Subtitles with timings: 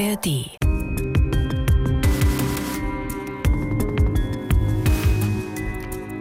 [0.00, 0.56] ARD.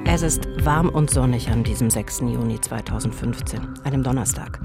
[0.05, 2.19] Es ist warm und sonnig an diesem 6.
[2.19, 4.59] Juni 2015, einem Donnerstag.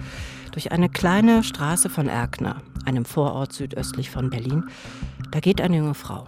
[0.51, 4.65] Durch eine kleine Straße von Erkner, einem Vorort südöstlich von Berlin,
[5.31, 6.27] da geht eine junge Frau.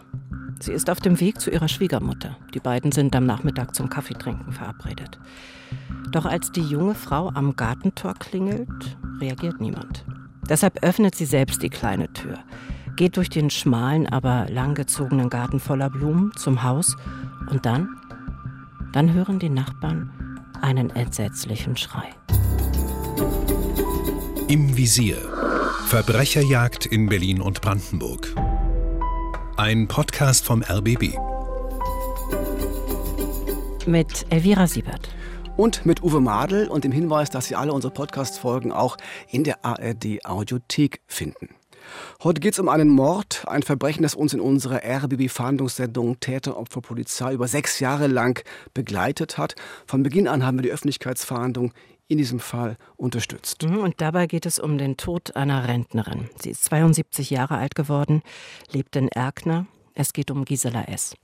[0.61, 2.37] Sie ist auf dem Weg zu ihrer Schwiegermutter.
[2.55, 5.18] Die beiden sind am Nachmittag zum Kaffeetrinken verabredet.
[6.12, 10.05] Doch als die junge Frau am Gartentor klingelt, reagiert niemand.
[10.48, 12.38] Deshalb öffnet sie selbst die kleine Tür,
[12.96, 16.96] geht durch den schmalen, aber langgezogenen Garten voller Blumen zum Haus
[17.50, 17.88] und dann,
[18.92, 20.10] dann hören die Nachbarn
[20.62, 22.09] einen entsetzlichen Schrei.
[24.48, 25.18] Im Visier.
[25.87, 28.34] Verbrecherjagd in Berlin und Brandenburg.
[29.56, 31.16] Ein Podcast vom RBB.
[33.87, 35.10] Mit Elvira Siebert.
[35.56, 38.96] Und mit Uwe Madel und dem Hinweis, dass Sie alle unsere Podcast-Folgen auch
[39.30, 41.48] in der ARD-Audiothek finden.
[42.22, 46.80] Heute geht es um einen Mord, ein Verbrechen, das uns in unserer RBB-Fahndungssendung Täter, Opfer,
[46.80, 49.54] Polizei über sechs Jahre lang begleitet hat.
[49.87, 51.73] Von Beginn an haben wir die Öffentlichkeitsfahndung
[52.09, 53.65] in diesem Fall unterstützt.
[53.65, 56.28] Mhm, und dabei geht es um den Tod einer Rentnerin.
[56.40, 58.23] Sie ist 72 Jahre alt geworden,
[58.71, 59.66] lebt in Erkner.
[59.98, 61.16] Es geht um Gisela S.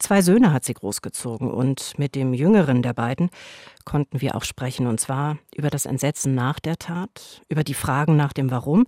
[0.00, 3.30] Zwei Söhne hat sie großgezogen und mit dem jüngeren der beiden
[3.84, 8.16] konnten wir auch sprechen und zwar über das Entsetzen nach der Tat, über die Fragen
[8.16, 8.84] nach dem Warum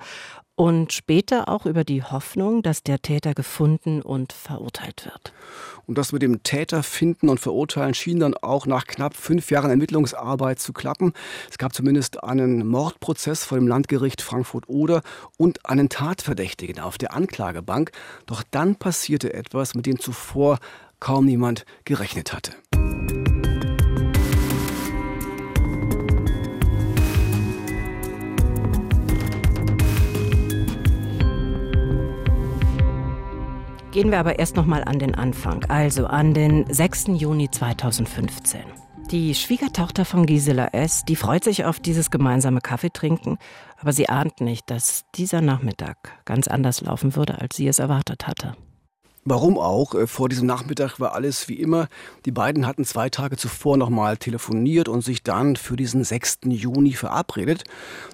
[0.59, 5.33] und später auch über die Hoffnung, dass der Täter gefunden und verurteilt wird.
[5.87, 9.71] Und das mit dem Täter finden und verurteilen schien dann auch nach knapp fünf Jahren
[9.71, 11.13] Ermittlungsarbeit zu klappen.
[11.49, 15.03] Es gab zumindest einen Mordprozess vor dem Landgericht Frankfurt-Oder
[15.37, 17.93] und einen Tatverdächtigen auf der Anklagebank.
[18.27, 20.59] Doch dann passierte etwas, mit dem zuvor
[20.99, 22.53] kaum niemand gerechnet hatte.
[33.91, 37.07] Gehen wir aber erst noch mal an den Anfang, also an den 6.
[37.15, 38.61] Juni 2015.
[39.11, 43.39] Die Schwiegertochter von Gisela S., die freut sich auf dieses gemeinsame Kaffeetrinken,
[43.79, 45.97] aber sie ahnt nicht, dass dieser Nachmittag
[46.27, 48.55] ganz anders laufen würde, als sie es erwartet hatte.
[49.31, 49.95] Warum auch?
[49.95, 51.89] Äh, vor diesem Nachmittag war alles wie immer.
[52.25, 56.39] Die beiden hatten zwei Tage zuvor nochmal telefoniert und sich dann für diesen 6.
[56.47, 57.65] Juni verabredet.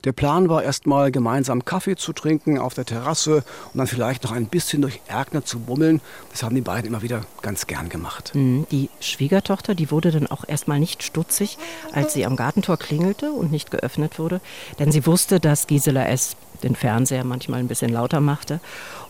[0.03, 4.33] Der Plan war erstmal gemeinsam Kaffee zu trinken auf der Terrasse und dann vielleicht noch
[4.33, 6.01] ein bisschen durch Erkner zu bummeln.
[6.33, 8.33] Das haben die beiden immer wieder ganz gern gemacht.
[8.35, 11.59] Mhm, die Schwiegertochter, die wurde dann auch erstmal nicht stutzig,
[11.93, 14.41] als sie am Gartentor klingelte und nicht geöffnet wurde,
[14.81, 16.37] denn sie wusste, dass Gisela S.
[16.63, 18.61] den Fernseher manchmal ein bisschen lauter machte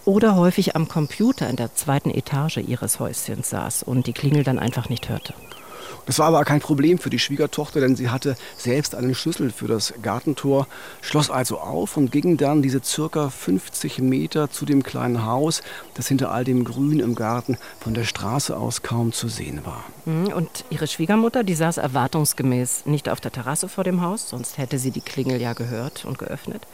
[0.05, 4.59] oder häufig am Computer in der zweiten Etage ihres Häuschens saß und die Klingel dann
[4.59, 5.35] einfach nicht hörte.
[6.07, 9.69] Das war aber kein Problem für die Schwiegertochter, denn sie hatte selbst einen Schlüssel für
[9.69, 10.67] das Gartentor,
[11.01, 15.63] schloss also auf und ging dann diese circa 50 Meter zu dem kleinen Haus,
[15.95, 19.85] das hinter all dem Grün im Garten von der Straße aus kaum zu sehen war.
[20.05, 24.59] Mhm, und ihre Schwiegermutter, die saß erwartungsgemäß nicht auf der Terrasse vor dem Haus, sonst
[24.59, 26.67] hätte sie die Klingel ja gehört und geöffnet.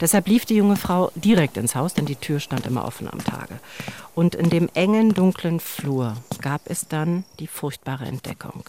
[0.00, 3.22] Deshalb lief die junge Frau direkt ins Haus, denn die Tür stand immer offen am
[3.22, 3.60] Tage.
[4.14, 8.64] Und in dem engen, dunklen Flur gab es dann die furchtbare Entdeckung.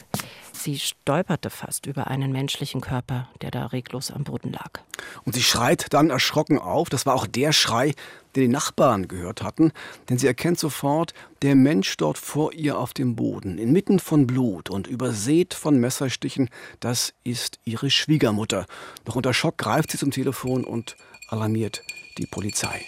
[0.51, 4.81] Sie stolperte fast über einen menschlichen Körper, der da reglos am Boden lag.
[5.23, 6.89] Und sie schreit dann erschrocken auf.
[6.89, 7.93] Das war auch der Schrei,
[8.35, 9.71] den die Nachbarn gehört hatten,
[10.09, 14.69] denn sie erkennt sofort, der Mensch dort vor ihr auf dem Boden, inmitten von Blut
[14.69, 16.49] und übersät von Messerstichen,
[16.79, 18.65] das ist ihre Schwiegermutter.
[19.05, 20.95] Noch unter Schock greift sie zum Telefon und
[21.29, 21.81] alarmiert
[22.17, 22.85] die Polizei.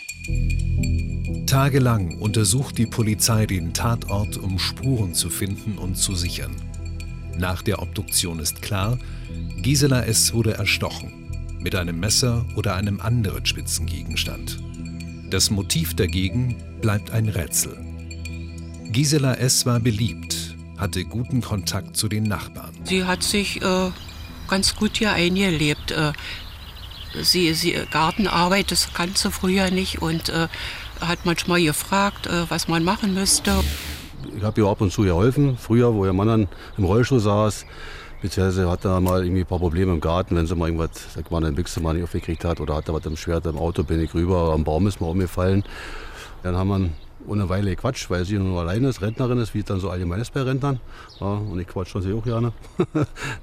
[1.48, 6.71] Tagelang untersucht die Polizei den Tatort, um Spuren zu finden und zu sichern.
[7.38, 8.98] Nach der Obduktion ist klar,
[9.58, 10.34] Gisela S.
[10.34, 11.14] wurde erstochen.
[11.60, 14.60] Mit einem Messer oder einem anderen spitzen Gegenstand.
[15.30, 17.78] Das Motiv dagegen bleibt ein Rätsel.
[18.92, 19.66] Gisela S.
[19.66, 22.74] war beliebt, hatte guten Kontakt zu den Nachbarn.
[22.84, 23.92] Sie hat sich äh,
[24.48, 25.92] ganz gut hier eingelebt.
[25.92, 26.12] Äh,
[27.22, 30.48] sie, sie Gartenarbeit, das kannte sie früher nicht und äh,
[31.00, 33.64] hat manchmal gefragt, äh, was man machen müsste
[34.36, 35.58] ich habe ihr ab und zu geholfen.
[35.58, 36.48] Früher, wo ihr Mann dann
[36.78, 37.66] im Rollstuhl saß,
[38.22, 41.30] beziehungsweise hat er mal irgendwie ein paar Probleme im Garten, wenn sie mal irgendwas, sag
[41.32, 43.84] mal, einen Wichse mal nicht aufgekriegt hat oder hat er was im Schwert im Auto,
[43.84, 45.64] bin ich rüber, am Baum ist mal umgefallen.
[46.44, 46.90] Dann haben wir
[47.28, 50.22] ohne Weile Quatsch, weil sie nur alleine ist, Rentnerin ist, wie es dann so allgemein
[50.22, 50.80] ist bei Rentnern.
[51.20, 52.52] Ja, und ich quatsch schon sie auch gerne.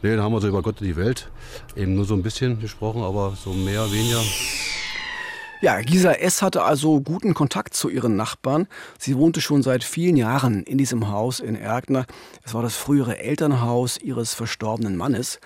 [0.02, 1.30] nee, dann haben wir so über Gott und die Welt
[1.76, 4.20] eben nur so ein bisschen gesprochen, aber so mehr, weniger.
[5.60, 6.40] Ja, Gisa S.
[6.40, 8.68] hatte also guten Kontakt zu ihren Nachbarn.
[8.96, 12.06] Sie wohnte schon seit vielen Jahren in diesem Haus in Erkner.
[12.44, 15.40] Es war das frühere Elternhaus ihres verstorbenen Mannes.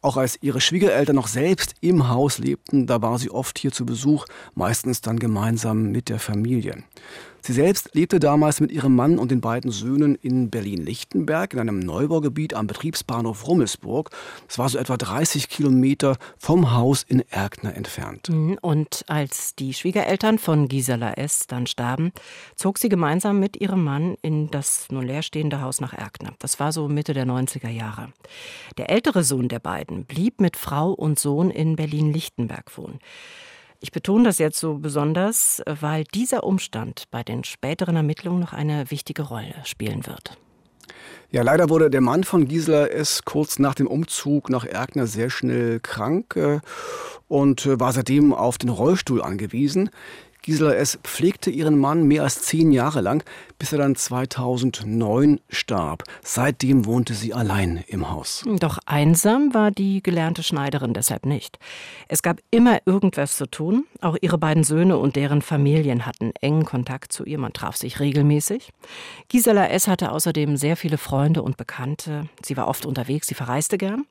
[0.00, 3.84] Auch als ihre Schwiegereltern noch selbst im Haus lebten, da war sie oft hier zu
[3.84, 6.84] Besuch, meistens dann gemeinsam mit der Familie.
[7.48, 11.78] Sie selbst lebte damals mit ihrem Mann und den beiden Söhnen in Berlin-Lichtenberg in einem
[11.78, 14.10] Neubaugebiet am Betriebsbahnhof Rummelsburg.
[14.46, 18.28] Das war so etwa 30 Kilometer vom Haus in Erkner entfernt.
[18.28, 21.46] Mhm, und als die Schwiegereltern von Gisela S.
[21.46, 22.12] dann starben,
[22.54, 26.34] zog sie gemeinsam mit ihrem Mann in das nun leerstehende Haus nach Erkner.
[26.40, 28.12] Das war so Mitte der 90er Jahre.
[28.76, 32.98] Der ältere Sohn der beiden blieb mit Frau und Sohn in Berlin-Lichtenberg wohnen.
[33.80, 38.90] Ich betone das jetzt so besonders, weil dieser Umstand bei den späteren Ermittlungen noch eine
[38.90, 40.36] wichtige Rolle spielen wird.
[41.30, 43.22] Ja, leider wurde der Mann von Gisela S.
[43.24, 46.60] kurz nach dem Umzug nach Erkner sehr schnell krank äh,
[47.28, 49.90] und äh, war seitdem auf den Rollstuhl angewiesen.
[50.48, 50.98] Gisela S.
[51.04, 53.22] pflegte ihren Mann mehr als zehn Jahre lang,
[53.58, 56.04] bis er dann 2009 starb.
[56.22, 58.46] Seitdem wohnte sie allein im Haus.
[58.58, 61.58] Doch einsam war die gelernte Schneiderin deshalb nicht.
[62.08, 63.84] Es gab immer irgendwas zu tun.
[64.00, 67.36] Auch ihre beiden Söhne und deren Familien hatten engen Kontakt zu ihr.
[67.36, 68.72] Man traf sich regelmäßig.
[69.28, 69.86] Gisela S.
[69.86, 72.26] hatte außerdem sehr viele Freunde und Bekannte.
[72.42, 74.06] Sie war oft unterwegs, sie verreiste gern.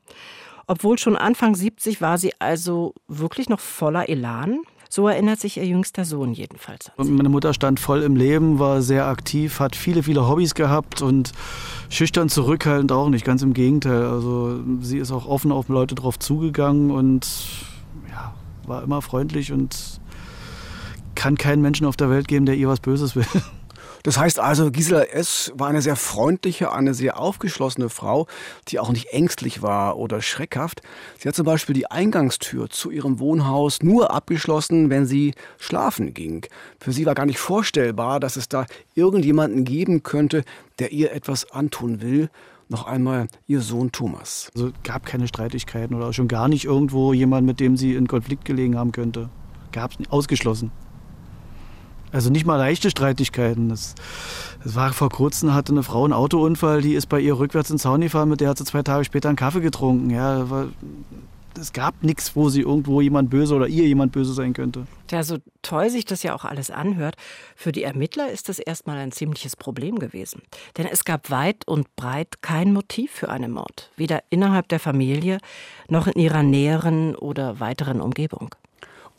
[0.68, 4.60] Obwohl schon Anfang 70 war sie also wirklich noch voller Elan.
[4.88, 6.90] So erinnert sich ihr jüngster Sohn jedenfalls.
[6.96, 11.02] Und meine Mutter stand voll im Leben, war sehr aktiv, hat viele, viele Hobbys gehabt
[11.02, 11.32] und
[11.90, 14.06] schüchtern zurückhaltend auch nicht, ganz im Gegenteil.
[14.06, 17.28] Also sie ist auch offen auf Leute drauf zugegangen und
[18.08, 18.34] ja,
[18.66, 20.00] war immer freundlich und
[21.14, 23.26] kann keinen Menschen auf der Welt geben, der ihr was Böses will.
[24.02, 25.52] Das heißt also, Gisela S.
[25.54, 28.26] war eine sehr freundliche, eine sehr aufgeschlossene Frau,
[28.68, 30.82] die auch nicht ängstlich war oder schreckhaft.
[31.18, 36.46] Sie hat zum Beispiel die Eingangstür zu ihrem Wohnhaus nur abgeschlossen, wenn sie schlafen ging.
[36.80, 40.44] Für sie war gar nicht vorstellbar, dass es da irgendjemanden geben könnte,
[40.78, 42.30] der ihr etwas antun will
[42.68, 44.50] noch einmal ihr Sohn Thomas.
[44.54, 48.44] Also gab keine Streitigkeiten oder schon gar nicht irgendwo jemand, mit dem sie in Konflikt
[48.44, 49.30] gelegen haben könnte.
[49.72, 50.70] Gab es ausgeschlossen.
[52.12, 53.68] Also nicht mal leichte Streitigkeiten.
[53.68, 53.94] Das,
[54.64, 57.78] das, war vor kurzem, hatte eine Frau einen Autounfall, die ist bei ihr rückwärts in
[57.78, 60.10] Zaun gefahren, mit der hat sie zwei Tage später einen Kaffee getrunken.
[60.10, 60.46] Ja,
[61.58, 64.86] es gab nichts, wo sie irgendwo jemand böse oder ihr jemand böse sein könnte.
[65.10, 67.16] Ja, so toll sich das ja auch alles anhört,
[67.56, 70.42] für die Ermittler ist das erstmal ein ziemliches Problem gewesen.
[70.76, 75.38] Denn es gab weit und breit kein Motiv für einen Mord, weder innerhalb der Familie
[75.88, 78.54] noch in ihrer näheren oder weiteren Umgebung.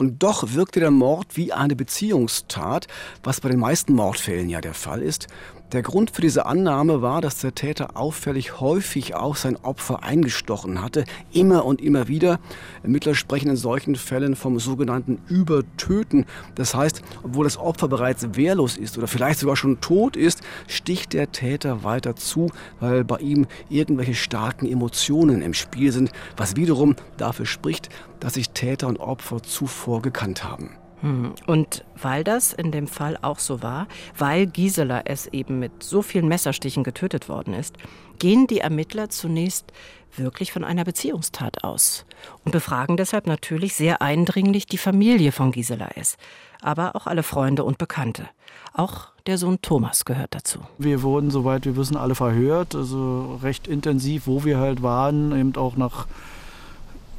[0.01, 2.87] Und doch wirkte der Mord wie eine Beziehungstat,
[3.21, 5.27] was bei den meisten Mordfällen ja der Fall ist.
[5.71, 10.81] Der Grund für diese Annahme war, dass der Täter auffällig häufig auch sein Opfer eingestochen
[10.81, 12.39] hatte, immer und immer wieder.
[12.81, 16.25] Ermittler sprechen in solchen Fällen vom sogenannten Übertöten.
[16.55, 21.13] Das heißt, obwohl das Opfer bereits wehrlos ist oder vielleicht sogar schon tot ist, sticht
[21.13, 22.49] der Täter weiter zu,
[22.79, 27.89] weil bei ihm irgendwelche starken Emotionen im Spiel sind, was wiederum dafür spricht,
[28.19, 30.71] dass sich Täter und Opfer zuvor gekannt haben.
[31.01, 33.87] Und weil das in dem Fall auch so war,
[34.17, 37.77] weil Gisela es eben mit so vielen Messerstichen getötet worden ist,
[38.19, 39.71] gehen die Ermittler zunächst
[40.15, 42.05] wirklich von einer Beziehungstat aus
[42.43, 46.17] und befragen deshalb natürlich sehr eindringlich die Familie von Gisela S.,
[46.61, 48.27] aber auch alle Freunde und Bekannte.
[48.73, 50.59] Auch der Sohn Thomas gehört dazu.
[50.77, 55.55] Wir wurden, soweit wir wissen, alle verhört, also recht intensiv, wo wir halt waren, eben
[55.55, 56.07] auch nach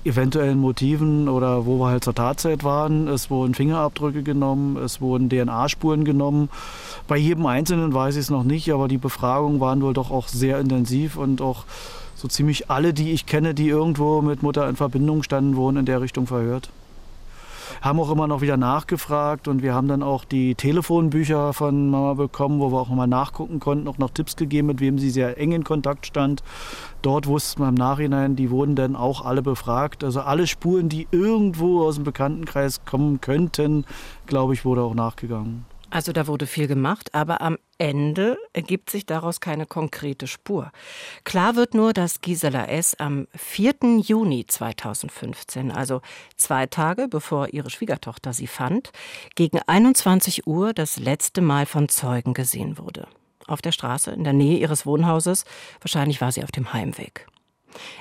[0.05, 3.09] eventuellen Motiven oder wo wir halt zur Tatzeit waren.
[3.09, 6.49] Es wurden Fingerabdrücke genommen, es wurden DNA-Spuren genommen.
[7.07, 10.29] Bei jedem Einzelnen weiß ich es noch nicht, aber die Befragungen waren wohl doch auch
[10.29, 11.65] sehr intensiv und auch
[12.15, 15.87] so ziemlich alle, die ich kenne, die irgendwo mit Mutter in Verbindung standen, wurden in
[15.87, 16.71] der Richtung verhört
[17.83, 22.15] haben auch immer noch wieder nachgefragt und wir haben dann auch die Telefonbücher von Mama
[22.15, 25.39] bekommen, wo wir auch nochmal nachgucken konnten, auch noch Tipps gegeben, mit wem sie sehr
[25.39, 26.43] eng in Kontakt stand.
[27.03, 30.05] Dort wussten wir im Nachhinein, die wurden dann auch alle befragt.
[30.05, 33.85] Also alle Spuren, die irgendwo aus dem Bekanntenkreis kommen könnten,
[34.27, 35.70] glaube ich, wurde auch nachgegangen.
[35.91, 40.71] Also da wurde viel gemacht, aber am Ende ergibt sich daraus keine konkrete Spur.
[41.25, 42.95] Klar wird nur, dass Gisela S.
[42.95, 43.75] am 4.
[43.99, 46.01] Juni 2015, also
[46.37, 48.93] zwei Tage bevor ihre Schwiegertochter sie fand,
[49.35, 53.09] gegen 21 Uhr das letzte Mal von Zeugen gesehen wurde.
[53.49, 55.45] Auf der Straße in der Nähe ihres Wohnhauses,
[55.81, 57.27] wahrscheinlich war sie auf dem Heimweg.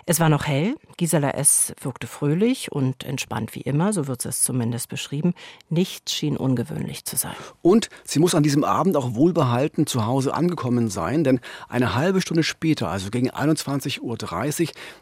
[0.05, 1.73] Es war noch hell, Gisela S.
[1.81, 5.33] wirkte fröhlich und entspannt wie immer, so wird es zumindest beschrieben.
[5.69, 7.35] Nichts schien ungewöhnlich zu sein.
[7.61, 12.21] Und sie muss an diesem Abend auch wohlbehalten zu Hause angekommen sein, denn eine halbe
[12.21, 14.17] Stunde später, also gegen 21.30 Uhr,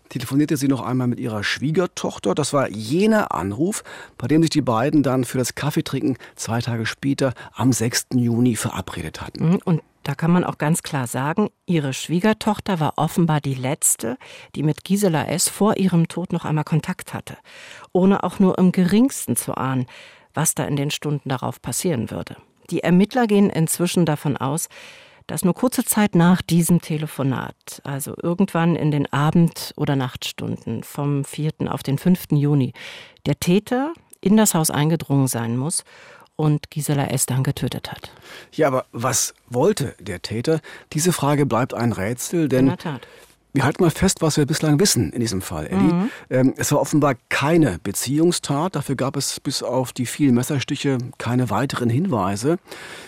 [0.10, 2.36] telefonierte sie noch einmal mit ihrer Schwiegertochter.
[2.36, 3.84] Das war jener Anruf,
[4.18, 8.08] bei dem sich die beiden dann für das Kaffeetrinken zwei Tage später am 6.
[8.16, 9.58] Juni verabredet hatten.
[9.64, 14.18] Und Da kann man auch ganz klar sagen, ihre Schwiegertochter war offenbar die letzte,
[14.56, 15.50] die mit Gisela S.
[15.50, 17.36] vor ihrem Tod noch einmal Kontakt hatte,
[17.92, 19.86] ohne auch nur im geringsten zu ahnen,
[20.34, 22.38] was da in den Stunden darauf passieren würde.
[22.70, 24.70] Die Ermittler gehen inzwischen davon aus,
[25.28, 31.26] dass nur kurze Zeit nach diesem Telefonat, also irgendwann in den Abend- oder Nachtstunden vom
[31.26, 31.52] 4.
[31.70, 32.28] auf den 5.
[32.32, 32.72] Juni,
[33.26, 35.84] der Täter in das Haus eingedrungen sein muss
[36.38, 37.26] und Gisela S.
[37.26, 38.12] dann getötet hat.
[38.54, 40.62] Ja, aber was wollte der Täter?
[40.94, 43.08] Diese Frage bleibt ein Rätsel, denn In der Tat.
[43.54, 45.92] wir halten mal fest, was wir bislang wissen in diesem Fall, Elli.
[46.30, 51.50] Ähm, es war offenbar keine Beziehungstat, dafür gab es bis auf die vielen Messerstiche keine
[51.50, 52.60] weiteren Hinweise.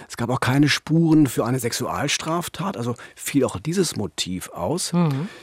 [0.08, 4.92] Es gab auch keine Spuren für eine Sexualstraftat, also fiel auch dieses Motiv aus.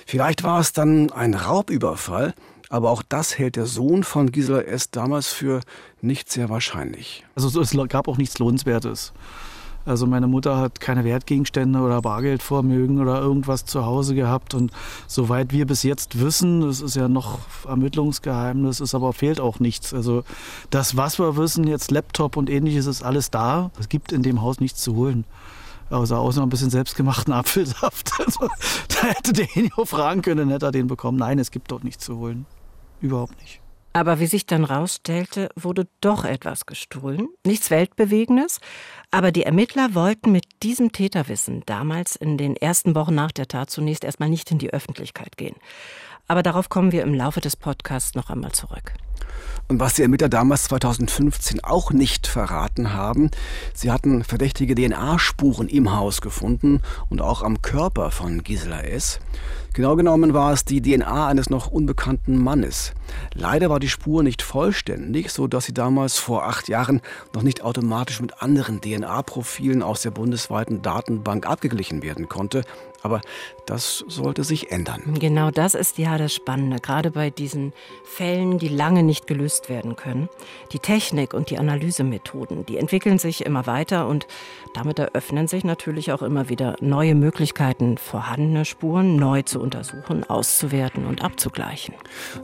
[0.06, 2.34] Vielleicht war es dann ein Raubüberfall,
[2.68, 4.90] aber auch das hält der Sohn von Gisela S.
[4.90, 5.60] damals für
[6.00, 7.24] nicht sehr wahrscheinlich.
[7.34, 9.12] Also es gab auch nichts Lohnenswertes.
[9.86, 14.52] Also meine Mutter hat keine Wertgegenstände oder Bargeldvermögen oder irgendwas zu Hause gehabt.
[14.52, 14.72] Und
[15.06, 19.94] soweit wir bis jetzt wissen, das ist ja noch Ermittlungsgeheimnis, ist aber fehlt auch nichts.
[19.94, 20.24] Also
[20.70, 23.70] das, was wir wissen, jetzt Laptop und ähnliches, ist alles da.
[23.78, 25.24] Es gibt in dem Haus nichts zu holen.
[25.88, 28.10] Außer, außer ein bisschen selbstgemachten Apfelsaft.
[28.18, 28.48] Also,
[28.88, 31.16] da hätte der ihn auch fragen können, hätte er den bekommen.
[31.16, 32.44] Nein, es gibt dort nichts zu holen.
[33.00, 33.60] Überhaupt nicht.
[33.96, 37.28] Aber wie sich dann rausstellte, wurde doch etwas gestohlen.
[37.46, 38.60] Nichts Weltbewegendes.
[39.10, 43.70] Aber die Ermittler wollten mit diesem Täterwissen damals in den ersten Wochen nach der Tat
[43.70, 45.56] zunächst erstmal nicht in die Öffentlichkeit gehen.
[46.28, 48.92] Aber darauf kommen wir im Laufe des Podcasts noch einmal zurück.
[49.68, 53.30] Und was die Ermittler damals 2015 auch nicht verraten haben,
[53.74, 59.18] sie hatten verdächtige DNA-Spuren im Haus gefunden und auch am Körper von Gisela S.
[59.76, 62.94] Genau genommen war es die DNA eines noch unbekannten Mannes.
[63.34, 67.02] Leider war die Spur nicht vollständig, so dass sie damals vor acht Jahren
[67.34, 72.64] noch nicht automatisch mit anderen DNA-Profilen aus der bundesweiten Datenbank abgeglichen werden konnte.
[73.02, 73.20] Aber
[73.66, 75.14] das sollte sich ändern.
[75.20, 77.72] Genau das ist ja das Spannende, gerade bei diesen
[78.04, 80.28] Fällen, die lange nicht gelöst werden können.
[80.72, 84.26] Die Technik und die Analysemethoden, die entwickeln sich immer weiter und
[84.74, 91.06] damit eröffnen sich natürlich auch immer wieder neue Möglichkeiten, vorhandene Spuren neu zu untersuchen, auszuwerten
[91.06, 91.94] und abzugleichen.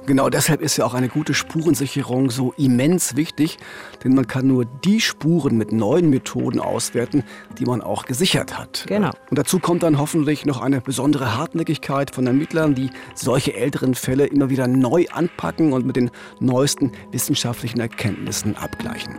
[0.06, 3.58] Genau deshalb ist ja auch eine gute Spurensicherung so immens wichtig,
[4.04, 7.22] denn man kann nur die Spuren mit neuen Methoden auswerten,
[7.58, 8.84] die man auch gesichert hat.
[8.88, 9.10] Genau.
[9.30, 14.26] Und dazu kommt dann hoffentlich noch eine besondere Hartnäckigkeit von Ermittlern, die solche älteren Fälle
[14.26, 16.10] immer wieder neu anpacken und mit den
[16.40, 19.18] neuesten wissenschaftlichen Erkenntnissen abgleichen.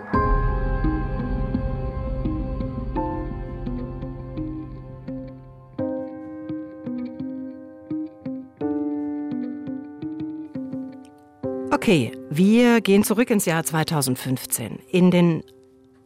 [11.83, 14.79] Okay, wir gehen zurück ins Jahr 2015.
[14.89, 15.43] In den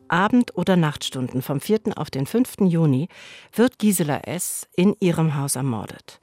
[0.07, 1.95] Abend- oder Nachtstunden vom 4.
[1.97, 2.61] auf den 5.
[2.61, 3.09] Juni
[3.53, 4.67] wird Gisela S.
[4.75, 6.19] in ihrem Haus ermordet.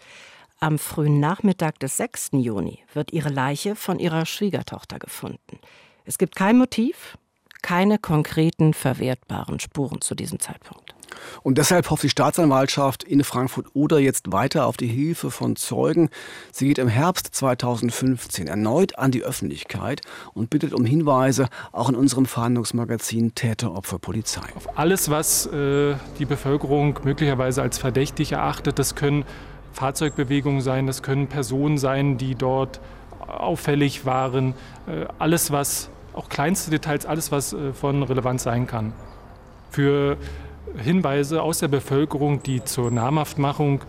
[0.58, 2.30] Am frühen Nachmittag des 6.
[2.32, 5.60] Juni wird ihre Leiche von ihrer Schwiegertochter gefunden.
[6.04, 7.16] Es gibt kein Motiv,
[7.64, 10.94] keine konkreten verwertbaren Spuren zu diesem Zeitpunkt.
[11.42, 16.10] Und deshalb hofft die Staatsanwaltschaft in Frankfurt-Oder jetzt weiter auf die Hilfe von Zeugen.
[16.52, 20.02] Sie geht im Herbst 2015 erneut an die Öffentlichkeit
[20.34, 24.42] und bittet um Hinweise auch in unserem Fahndungsmagazin Täter, Opfer, Polizei.
[24.74, 29.24] Alles, was äh, die Bevölkerung möglicherweise als verdächtig erachtet, das können
[29.72, 32.80] Fahrzeugbewegungen sein, das können Personen sein, die dort
[33.26, 34.52] auffällig waren.
[34.86, 38.92] Äh, alles, was, auch kleinste Details, alles, was äh, von Relevanz sein kann.
[39.70, 40.16] Für
[40.76, 43.80] Hinweise aus der Bevölkerung, die zur Namhaftmachung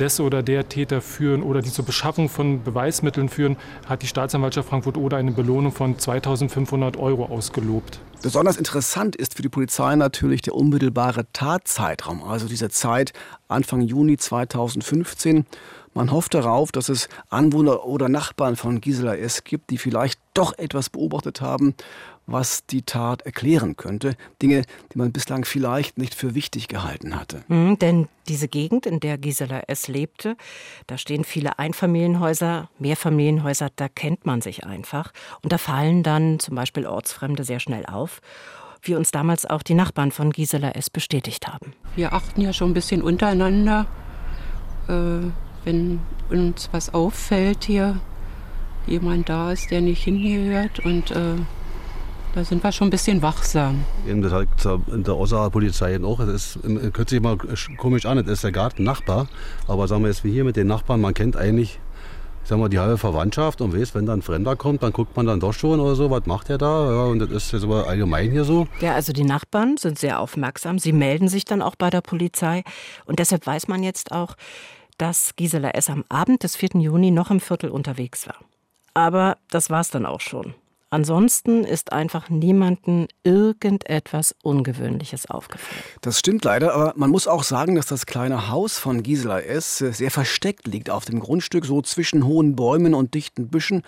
[0.00, 4.68] des oder der Täter führen oder die zur Beschaffung von Beweismitteln führen, hat die Staatsanwaltschaft
[4.68, 8.00] Frankfurt-Oder eine Belohnung von 2500 Euro ausgelobt.
[8.22, 13.12] Besonders interessant ist für die Polizei natürlich der unmittelbare Tatzeitraum, also diese Zeit
[13.48, 15.46] Anfang Juni 2015.
[15.94, 19.42] Man hofft darauf, dass es Anwohner oder Nachbarn von Gisela S.
[19.42, 21.74] gibt, die vielleicht doch etwas beobachtet haben,
[22.30, 24.16] was die Tat erklären könnte.
[24.40, 27.42] Dinge, die man bislang vielleicht nicht für wichtig gehalten hatte.
[27.48, 29.88] Mhm, denn diese Gegend, in der Gisela S.
[29.88, 30.36] lebte,
[30.86, 35.12] da stehen viele Einfamilienhäuser, Mehrfamilienhäuser, da kennt man sich einfach.
[35.42, 38.20] Und da fallen dann zum Beispiel Ortsfremde sehr schnell auf
[38.82, 40.88] wie uns damals auch die Nachbarn von Gisela S.
[40.88, 41.74] bestätigt haben.
[41.96, 43.86] Wir achten ja schon ein bisschen untereinander.
[44.88, 45.30] Äh,
[45.64, 48.00] wenn uns was auffällt hier,
[48.86, 51.36] jemand da ist, der nicht hingehört und äh,
[52.34, 53.84] da sind wir schon ein bisschen wachsam.
[54.08, 54.48] Eben, das hat
[54.92, 56.20] in der Osnabrücker Polizei auch.
[56.20, 57.36] Es ist, hört sich immer
[57.76, 59.28] komisch an, das ist der Gartennachbar.
[59.66, 61.78] Aber sagen wir jetzt wie hier mit den Nachbarn, man kennt eigentlich
[62.42, 65.16] ich sag mal, die halbe Verwandtschaft und weiß, wenn dann ein Fremder kommt, dann guckt
[65.16, 66.90] man dann doch schon oder so, was macht er da?
[66.90, 68.66] Ja, und das ist jetzt aber allgemein hier so.
[68.80, 70.78] Ja, also die Nachbarn sind sehr aufmerksam.
[70.78, 72.64] Sie melden sich dann auch bei der Polizei.
[73.04, 74.36] Und deshalb weiß man jetzt auch,
[74.98, 75.90] dass Gisela S.
[75.90, 76.70] am Abend des 4.
[76.80, 78.36] Juni noch im Viertel unterwegs war.
[78.94, 80.54] Aber das war's dann auch schon.
[80.90, 85.82] Ansonsten ist einfach niemandem irgendetwas Ungewöhnliches aufgefallen.
[86.00, 89.78] Das stimmt leider, aber man muss auch sagen, dass das kleine Haus von Gisela S.
[89.78, 93.82] sehr versteckt liegt auf dem Grundstück, so zwischen hohen Bäumen und dichten Büschen.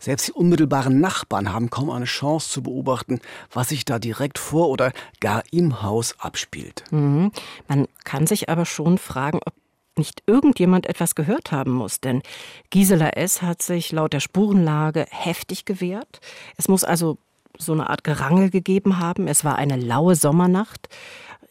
[0.00, 3.20] Selbst die unmittelbaren Nachbarn haben kaum eine Chance zu beobachten,
[3.52, 6.84] was sich da direkt vor oder gar im Haus abspielt.
[6.90, 7.32] Mhm.
[7.68, 9.52] Man kann sich aber schon fragen, ob
[9.98, 12.22] nicht irgendjemand etwas gehört haben muss, denn
[12.70, 13.42] Gisela S.
[13.42, 16.20] hat sich laut der Spurenlage heftig gewehrt.
[16.56, 17.18] Es muss also
[17.58, 19.28] so eine Art Gerangel gegeben haben.
[19.28, 20.88] Es war eine laue Sommernacht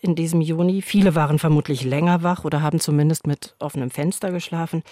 [0.02, 0.82] in diesem Juni.
[0.82, 4.84] Viele waren vermutlich länger wach oder haben zumindest mit offenem Fenster geschlafen.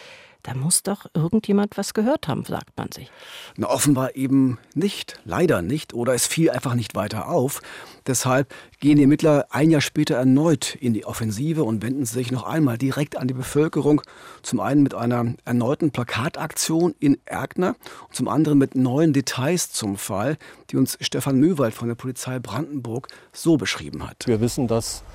[0.43, 3.09] Da muss doch irgendjemand was gehört haben, sagt man sich.
[3.55, 7.62] Na, offenbar eben nicht, leider nicht, oder es fiel einfach nicht weiter auf.
[8.07, 12.43] Deshalb gehen die Ermittler ein Jahr später erneut in die Offensive und wenden sich noch
[12.43, 14.01] einmal direkt an die Bevölkerung.
[14.41, 17.77] Zum einen mit einer erneuten Plakataktion in Erkner
[18.09, 20.38] und zum anderen mit neuen Details zum Fall,
[20.71, 24.27] die uns Stefan Möwald von der Polizei Brandenburg so beschrieben hat.
[24.27, 25.05] Wir wissen, dass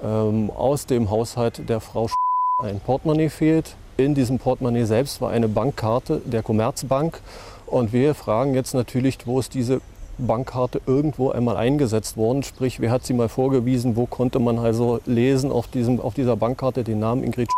[0.00, 2.08] ähm, aus dem Haushalt der Frau
[2.62, 3.76] ein Portemonnaie fehlt.
[3.98, 7.20] In diesem Portemonnaie selbst war eine Bankkarte der Commerzbank.
[7.66, 9.80] Und wir fragen jetzt natürlich, wo ist diese
[10.18, 12.42] Bankkarte irgendwo einmal eingesetzt worden?
[12.42, 13.96] Sprich, wer hat sie mal vorgewiesen?
[13.96, 17.48] Wo konnte man also lesen auf, diesem, auf dieser Bankkarte den Namen Ingrid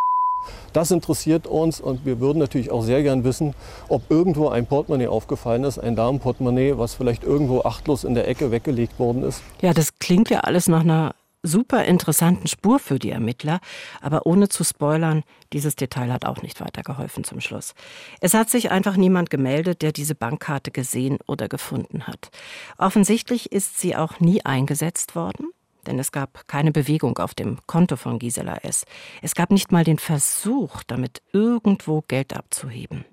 [0.73, 3.54] das interessiert uns und wir würden natürlich auch sehr gern wissen,
[3.88, 8.50] ob irgendwo ein Portemonnaie aufgefallen ist, ein Damenportemonnaie, was vielleicht irgendwo achtlos in der Ecke
[8.50, 9.42] weggelegt worden ist.
[9.61, 13.61] Ja, das klingt ja alles nach einer super interessanten Spur für die Ermittler,
[14.00, 17.75] aber ohne zu spoilern, dieses Detail hat auch nicht weitergeholfen zum Schluss.
[18.21, 22.30] Es hat sich einfach niemand gemeldet, der diese Bankkarte gesehen oder gefunden hat.
[22.76, 25.50] Offensichtlich ist sie auch nie eingesetzt worden,
[25.87, 28.85] denn es gab keine Bewegung auf dem Konto von Gisela S.
[29.23, 33.04] Es gab nicht mal den Versuch, damit irgendwo Geld abzuheben.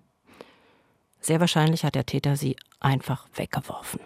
[1.22, 4.00] Sehr wahrscheinlich hat der Täter sie einfach weggeworfen.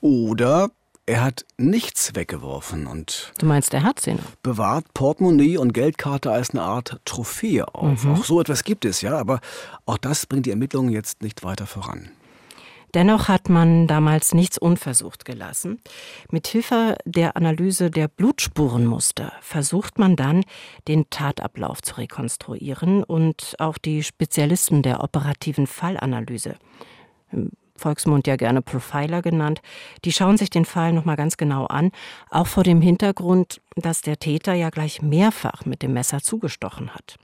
[0.00, 0.70] Oder
[1.06, 3.32] er hat nichts weggeworfen und.
[3.38, 4.34] Du meinst, er hat sie noch?
[4.42, 8.04] Bewahrt Portemonnaie und Geldkarte als eine Art Trophäe auf.
[8.04, 8.12] Mhm.
[8.12, 9.40] Auch so etwas gibt es, ja, aber
[9.86, 12.10] auch das bringt die Ermittlungen jetzt nicht weiter voran.
[12.94, 15.80] Dennoch hat man damals nichts unversucht gelassen.
[16.30, 20.44] Mit Hilfe der Analyse der Blutspurenmuster versucht man dann,
[20.88, 26.56] den Tatablauf zu rekonstruieren und auch die Spezialisten der operativen Fallanalyse
[27.76, 29.60] Volksmund ja gerne Profiler genannt,
[30.04, 31.90] die schauen sich den Fall nochmal ganz genau an,
[32.30, 37.16] auch vor dem Hintergrund, dass der Täter ja gleich mehrfach mit dem Messer zugestochen hat.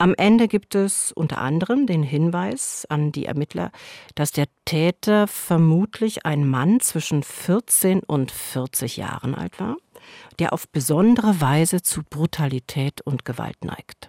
[0.00, 3.70] Am Ende gibt es unter anderem den Hinweis an die Ermittler,
[4.14, 9.76] dass der Täter vermutlich ein Mann zwischen 14 und 40 Jahren alt war,
[10.38, 14.08] der auf besondere Weise zu Brutalität und Gewalt neigt.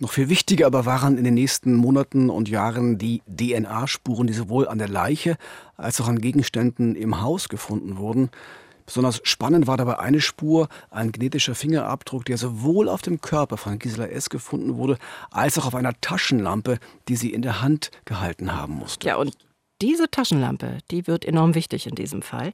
[0.00, 4.68] Noch viel wichtiger aber waren in den nächsten Monaten und Jahren die DNA-Spuren, die sowohl
[4.68, 5.36] an der Leiche
[5.76, 8.30] als auch an Gegenständen im Haus gefunden wurden.
[8.86, 13.78] Besonders spannend war dabei eine Spur, ein genetischer Fingerabdruck, der sowohl auf dem Körper von
[13.78, 14.30] Gisela S.
[14.30, 14.98] gefunden wurde,
[15.30, 19.06] als auch auf einer Taschenlampe, die sie in der Hand gehalten haben musste.
[19.06, 19.36] Ja, und
[19.80, 22.52] diese Taschenlampe, die wird enorm wichtig in diesem Fall.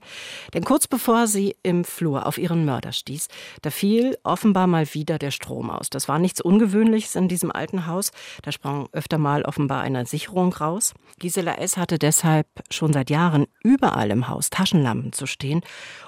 [0.53, 3.29] Denn kurz bevor sie im Flur auf ihren Mörder stieß,
[3.63, 5.91] da fiel offenbar mal wieder der Strom aus.
[5.91, 8.11] Das war nichts Ungewöhnliches in diesem alten Haus.
[8.43, 10.95] Da sprang öfter mal offenbar eine Sicherung raus.
[11.19, 11.77] Gisela S.
[11.77, 15.63] hatte deshalb schon seit Jahren überall im Haus Taschenlampen zu stehen,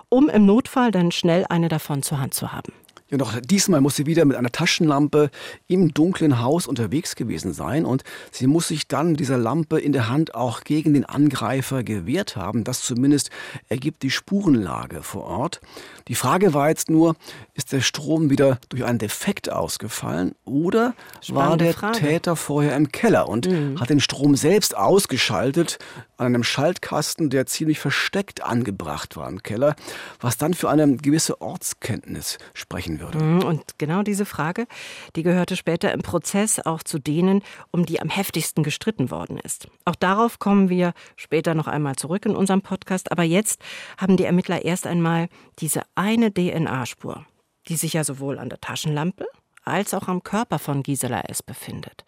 [0.09, 2.73] um im Notfall dann schnell eine davon zur Hand zu haben.
[3.09, 5.31] Ja, doch diesmal muss sie wieder mit einer Taschenlampe
[5.69, 9.93] im dunklen Haus unterwegs gewesen sein und sie muss sich dann mit dieser Lampe in
[9.93, 12.65] der Hand auch gegen den Angreifer gewehrt haben.
[12.65, 13.31] Das zumindest
[13.69, 15.61] ergibt die Spurenlage vor Ort.
[16.09, 17.15] Die Frage war jetzt nur,
[17.55, 21.99] ist der Strom wieder durch einen Defekt ausgefallen oder Spannende war der Frage.
[21.99, 23.79] Täter vorher im Keller und mhm.
[23.79, 25.79] hat den Strom selbst ausgeschaltet
[26.17, 29.77] an einem Schaltkasten, der ziemlich versteckt angebracht war im Keller,
[30.21, 33.19] was dann für eine gewisse Ortskenntnis sprechen würde.
[33.19, 34.67] Mhm, und genau diese Frage,
[35.15, 39.69] die gehörte später im Prozess auch zu denen, um die am heftigsten gestritten worden ist.
[39.85, 43.61] Auch darauf kommen wir später noch einmal zurück in unserem Podcast, aber jetzt
[43.99, 45.29] haben die Ermittler erst einmal
[45.59, 47.25] diese eine DNA-Spur,
[47.69, 49.27] die sich ja sowohl an der Taschenlampe
[49.65, 51.43] als auch am Körper von Gisela S.
[51.43, 52.05] befindet.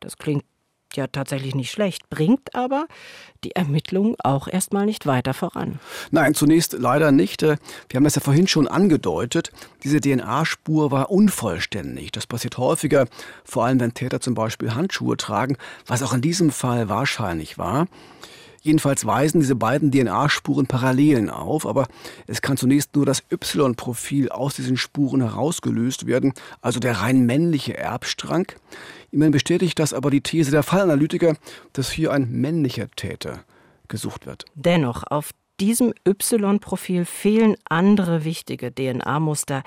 [0.00, 0.44] Das klingt
[0.96, 2.86] ja tatsächlich nicht schlecht, bringt aber
[3.44, 5.78] die Ermittlungen auch erstmal nicht weiter voran.
[6.10, 7.42] Nein, zunächst leider nicht.
[7.42, 7.56] Äh,
[7.88, 9.52] wir haben das ja vorhin schon angedeutet.
[9.82, 12.12] Diese DNA-Spur war unvollständig.
[12.12, 13.06] Das passiert häufiger,
[13.44, 17.86] vor allem wenn Täter zum Beispiel Handschuhe tragen, was auch in diesem Fall wahrscheinlich war.
[18.64, 21.86] Jedenfalls weisen diese beiden DNA-Spuren Parallelen auf, aber
[22.26, 27.76] es kann zunächst nur das Y-Profil aus diesen Spuren herausgelöst werden, also der rein männliche
[27.76, 28.46] Erbstrang.
[29.14, 31.36] Immerhin bestätigt das aber die These der Fallanalytiker,
[31.72, 33.44] dass hier ein männlicher Täter
[33.86, 34.44] gesucht wird.
[34.56, 39.62] Dennoch, auf diesem Y-Profil fehlen andere wichtige DNA-Muster,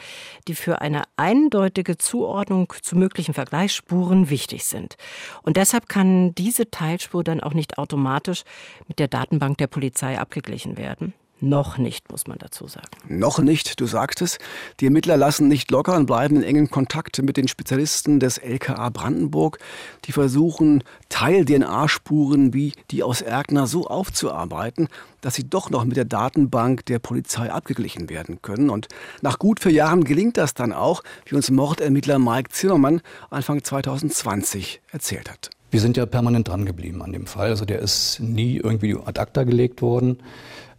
[0.50, 4.98] die für eine eindeutige Zuordnung zu möglichen Vergleichsspuren wichtig sind.
[5.44, 8.44] Und deshalb kann diese Teilspur dann auch nicht automatisch
[8.90, 11.14] mit der Datenbank der Polizei abgeglichen werden.
[11.40, 12.88] Noch nicht, muss man dazu sagen.
[13.08, 14.40] Noch nicht, du sagst es.
[14.80, 18.90] Die Ermittler lassen nicht locker und bleiben in engem Kontakt mit den Spezialisten des LKA
[18.90, 19.60] Brandenburg,
[20.06, 24.88] die versuchen, Teil-DNA-Spuren wie die aus Erkner so aufzuarbeiten,
[25.22, 28.72] dass sie doch noch mit der Datenbank der Polizei abgeglichen werden können.
[28.72, 28.88] Und
[29.22, 34.82] nach gut vier Jahren gelingt das dann auch, wie uns Mordermittler Mike Zimmermann Anfang 2020
[34.92, 35.52] erzählt hat.
[35.70, 37.50] Wir sind ja permanent dran geblieben an dem Fall.
[37.50, 40.20] Also der ist nie irgendwie ad acta gelegt worden.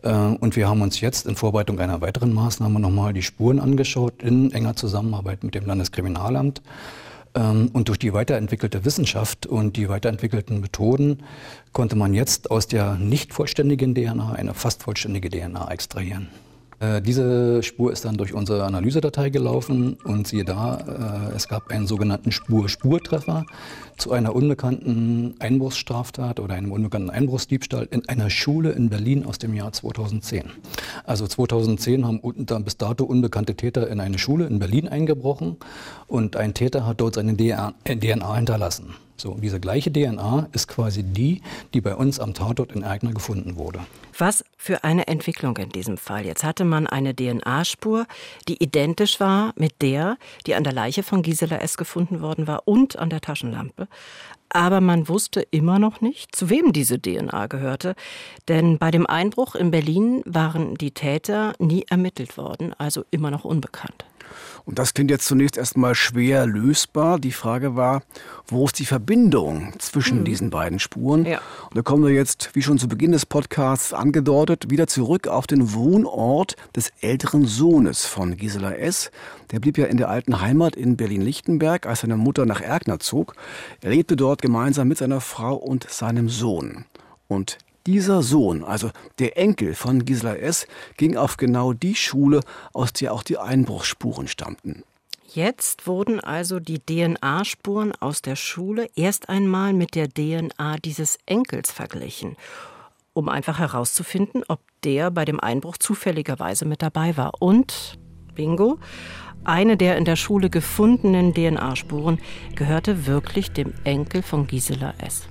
[0.02, 4.22] Äh, und wir haben uns jetzt in Vorbereitung einer weiteren Maßnahme nochmal die Spuren angeschaut
[4.22, 6.62] in enger Zusammenarbeit mit dem Landeskriminalamt.
[7.34, 11.22] Ähm, und durch die weiterentwickelte Wissenschaft und die weiterentwickelten Methoden
[11.72, 16.28] konnte man jetzt aus der nicht vollständigen DNA eine fast vollständige DNA extrahieren.
[16.80, 21.70] Äh, diese Spur ist dann durch unsere Analysedatei gelaufen und siehe da, äh, es gab
[21.70, 23.46] einen sogenannten Spur-Spurtreffer
[23.96, 29.54] zu einer unbekannten Einbruchsstraftat oder einem unbekannten Einbruchsdiebstahl in einer Schule in Berlin aus dem
[29.54, 30.44] Jahr 2010.
[31.04, 32.20] Also 2010 haben
[32.64, 35.56] bis dato unbekannte Täter in eine Schule in Berlin eingebrochen
[36.06, 38.94] und ein Täter hat dort seine DNA hinterlassen.
[39.20, 41.42] So, diese gleiche DNA ist quasi die,
[41.74, 43.80] die bei uns am Tatort in Eigner gefunden wurde.
[44.16, 46.24] Was für eine Entwicklung in diesem Fall.
[46.24, 48.06] Jetzt hatte man eine DNA-Spur,
[48.46, 51.76] die identisch war mit der, die an der Leiche von Gisela S.
[51.76, 53.88] gefunden worden war und an der Taschenlampe.
[54.50, 57.94] Aber man wusste immer noch nicht, zu wem diese DNA gehörte.
[58.46, 63.44] Denn bei dem Einbruch in Berlin waren die Täter nie ermittelt worden, also immer noch
[63.44, 64.04] unbekannt.
[64.68, 67.18] Und das klingt jetzt zunächst erstmal schwer lösbar.
[67.18, 68.02] Die Frage war,
[68.48, 70.24] wo ist die Verbindung zwischen mhm.
[70.26, 71.24] diesen beiden Spuren?
[71.24, 71.40] Ja.
[71.70, 75.46] Und da kommen wir jetzt, wie schon zu Beginn des Podcasts angedeutet, wieder zurück auf
[75.46, 79.10] den Wohnort des älteren Sohnes von Gisela S.
[79.52, 83.36] Der blieb ja in der alten Heimat in Berlin-Lichtenberg, als seine Mutter nach Erkner zog.
[83.80, 86.84] Er lebte dort gemeinsam mit seiner Frau und seinem Sohn.
[87.26, 87.56] Und
[87.88, 90.66] dieser Sohn, also der Enkel von Gisela S.,
[90.98, 92.40] ging auf genau die Schule,
[92.74, 94.82] aus der auch die Einbruchsspuren stammten.
[95.26, 101.72] Jetzt wurden also die DNA-Spuren aus der Schule erst einmal mit der DNA dieses Enkels
[101.72, 102.36] verglichen,
[103.14, 107.40] um einfach herauszufinden, ob der bei dem Einbruch zufälligerweise mit dabei war.
[107.40, 107.98] Und,
[108.34, 108.78] bingo,
[109.44, 112.18] eine der in der Schule gefundenen DNA-Spuren
[112.54, 115.27] gehörte wirklich dem Enkel von Gisela S.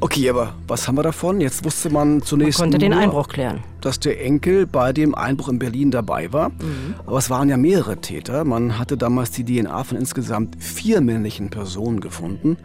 [0.00, 1.40] Okay, aber was haben wir davon?
[1.40, 2.58] Jetzt wusste man zunächst.
[2.58, 3.62] Man konnte nur, den Einbruch klären.
[3.80, 6.50] Dass der Enkel bei dem Einbruch in Berlin dabei war.
[6.50, 6.94] Mhm.
[7.06, 8.44] Aber es waren ja mehrere Täter.
[8.44, 12.56] Man hatte damals die DNA von insgesamt vier männlichen Personen gefunden.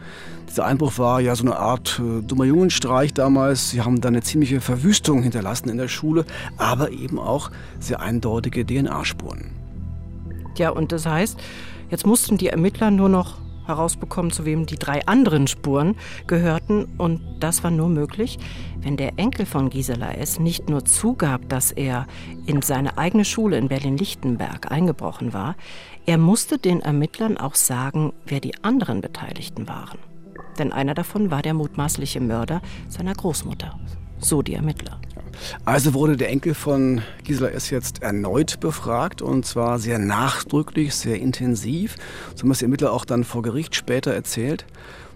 [0.50, 3.70] Dieser Einbruch war ja so eine Art äh, dummer Jungenstreich damals.
[3.70, 6.26] Sie haben dann eine ziemliche Verwüstung hinterlassen in der Schule,
[6.58, 9.52] aber eben auch sehr eindeutige DNA-Spuren.
[10.58, 11.40] Ja, und das heißt,
[11.90, 13.38] jetzt mussten die Ermittler nur noch
[13.72, 15.96] herausbekommen, zu wem die drei anderen Spuren
[16.28, 16.86] gehörten.
[16.98, 18.38] Und das war nur möglich,
[18.82, 20.40] wenn der Enkel von Gisela S.
[20.40, 22.08] nicht nur zugab, dass er
[22.46, 25.56] in seine eigene Schule in Berlin-Lichtenberg eingebrochen war,
[26.06, 30.00] er musste den Ermittlern auch sagen, wer die anderen Beteiligten waren.
[30.58, 33.80] Denn einer davon war der mutmaßliche Mörder seiner Großmutter.
[34.20, 35.00] So die Ermittler.
[35.66, 37.70] Also wurde der Enkel von Gisela S.
[37.70, 41.96] jetzt erneut befragt und zwar sehr nachdrücklich, sehr intensiv.
[42.36, 44.66] So haben es die Ermittler auch dann vor Gericht später erzählt.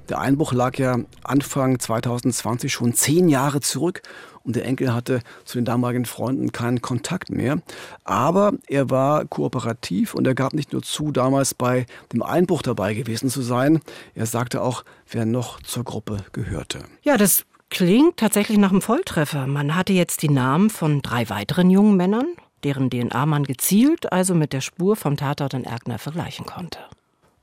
[0.09, 4.03] Der Einbruch lag ja Anfang 2020 schon zehn Jahre zurück
[4.43, 7.61] und der Enkel hatte zu den damaligen Freunden keinen Kontakt mehr.
[8.03, 12.93] Aber er war kooperativ und er gab nicht nur zu, damals bei dem Einbruch dabei
[12.93, 13.81] gewesen zu sein,
[14.13, 16.83] er sagte auch, wer noch zur Gruppe gehörte.
[17.01, 19.47] Ja, das Klingt tatsächlich nach einem Volltreffer.
[19.47, 22.27] Man hatte jetzt die Namen von drei weiteren jungen Männern,
[22.63, 26.79] deren DNA man gezielt also mit der Spur vom Tatort in Erkner vergleichen konnte.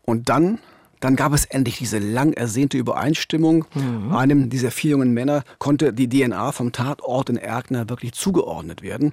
[0.05, 0.59] Und dann
[1.03, 3.65] Dann gab es endlich diese lang ersehnte Übereinstimmung.
[3.75, 4.15] Mhm.
[4.15, 9.13] Einem dieser vier jungen Männer konnte die DNA vom Tatort in Erkner wirklich zugeordnet werden.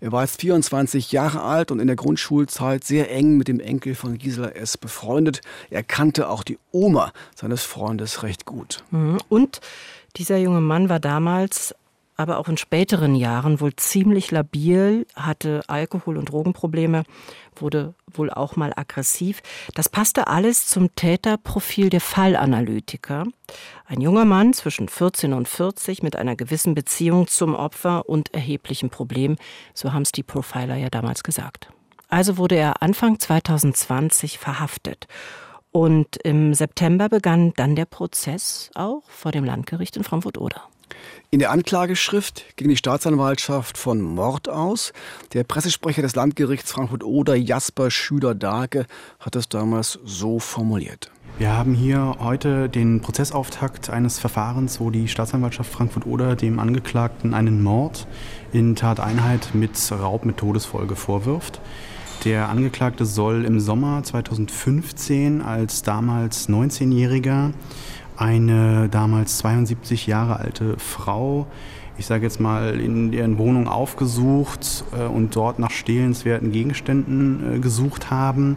[0.00, 3.96] Er war jetzt 24 Jahre alt und in der Grundschulzeit sehr eng mit dem Enkel
[3.96, 4.78] von Gisela S.
[4.78, 5.40] befreundet.
[5.70, 8.84] Er kannte auch die Oma seines Freundes recht gut.
[8.92, 9.18] Mhm.
[9.28, 9.60] Und
[10.16, 11.74] dieser junge Mann war damals
[12.16, 17.04] aber auch in späteren Jahren wohl ziemlich labil, hatte Alkohol- und Drogenprobleme,
[17.56, 19.42] wurde wohl auch mal aggressiv.
[19.74, 23.24] Das passte alles zum Täterprofil der Fallanalytiker.
[23.86, 28.90] Ein junger Mann zwischen 14 und 40 mit einer gewissen Beziehung zum Opfer und erheblichen
[28.90, 29.36] Problemen,
[29.74, 31.68] so haben es die Profiler ja damals gesagt.
[32.08, 35.08] Also wurde er Anfang 2020 verhaftet.
[35.76, 40.62] Und im September begann dann der Prozess auch vor dem Landgericht in Frankfurt-Oder.
[41.32, 44.92] In der Anklageschrift ging die Staatsanwaltschaft von Mord aus.
[45.32, 48.86] Der Pressesprecher des Landgerichts Frankfurt-Oder, Jasper Schüler-Darke,
[49.18, 51.10] hat es damals so formuliert.
[51.38, 57.64] Wir haben hier heute den Prozessauftakt eines Verfahrens, wo die Staatsanwaltschaft Frankfurt-Oder dem Angeklagten einen
[57.64, 58.06] Mord
[58.52, 61.60] in Tateinheit mit Raub mit Todesfolge vorwirft.
[62.24, 67.52] Der Angeklagte soll im Sommer 2015 als damals 19-Jähriger
[68.16, 71.46] eine damals 72 Jahre alte Frau,
[71.98, 77.58] ich sage jetzt mal, in deren Wohnung aufgesucht äh, und dort nach stehlenswerten Gegenständen äh,
[77.58, 78.56] gesucht haben.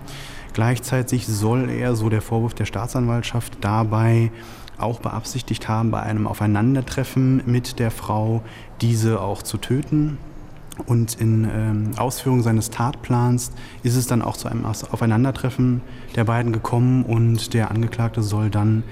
[0.54, 4.32] Gleichzeitig soll er, so der Vorwurf der Staatsanwaltschaft, dabei
[4.78, 8.44] auch beabsichtigt haben, bei einem Aufeinandertreffen mit der Frau
[8.80, 10.18] diese auch zu töten.
[10.86, 13.52] Und in ähm, Ausführung seines Tatplans
[13.84, 15.82] ist es dann auch zu einem Aufeinandertreffen
[16.16, 18.84] der beiden gekommen und der Angeklagte soll dann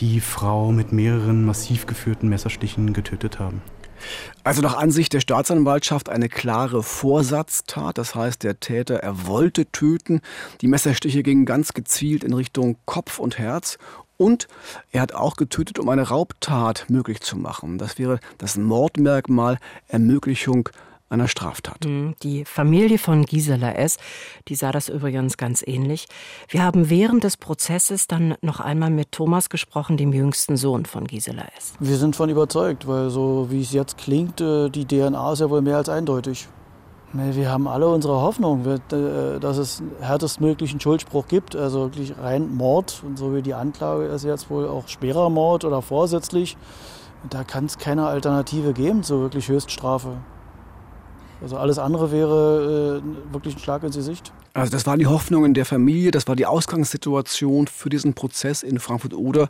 [0.00, 3.62] die Frau mit mehreren massiv geführten Messerstichen getötet haben.
[4.44, 10.20] Also nach Ansicht der Staatsanwaltschaft eine klare Vorsatztat, das heißt der Täter, er wollte töten.
[10.62, 13.76] Die Messerstiche gingen ganz gezielt in Richtung Kopf und Herz
[14.16, 14.48] und
[14.90, 17.78] er hat auch getötet, um eine Raubtat möglich zu machen.
[17.78, 20.68] Das wäre das Mordmerkmal Ermöglichung
[21.10, 21.84] einer Straftat.
[21.84, 22.14] Mhm.
[22.22, 23.98] Die Familie von Gisela S.,
[24.48, 26.06] die sah das übrigens ganz ähnlich.
[26.48, 31.06] Wir haben während des Prozesses dann noch einmal mit Thomas gesprochen, dem jüngsten Sohn von
[31.06, 31.74] Gisela S.
[31.80, 35.50] Wir sind von überzeugt, weil so wie es jetzt klingt, äh, die DNA ist ja
[35.50, 36.48] wohl mehr als eindeutig.
[37.12, 43.02] Wir haben alle unsere Hoffnung, äh, dass es härtestmöglichen Schuldspruch gibt, also wirklich rein Mord.
[43.04, 46.56] Und so wie die Anklage ist jetzt wohl auch schwerer Mord oder vorsätzlich.
[47.28, 50.18] Da kann es keine Alternative geben zur wirklich Höchststrafe.
[51.42, 54.32] Also alles andere wäre äh, wirklich ein Schlag ins Gesicht.
[54.52, 58.78] Also das waren die Hoffnungen der Familie, das war die Ausgangssituation für diesen Prozess in
[58.78, 59.48] Frankfurt-Oder.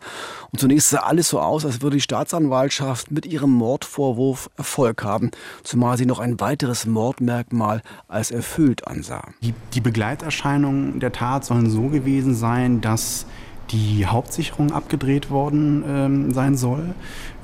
[0.53, 5.31] Und zunächst sah alles so aus, als würde die Staatsanwaltschaft mit ihrem Mordvorwurf Erfolg haben,
[5.63, 9.23] zumal sie noch ein weiteres Mordmerkmal als erfüllt ansah.
[9.43, 13.27] Die, die Begleiterscheinungen der Tat sollen so gewesen sein, dass
[13.73, 16.95] die Hauptsicherung abgedreht worden ähm, sein soll.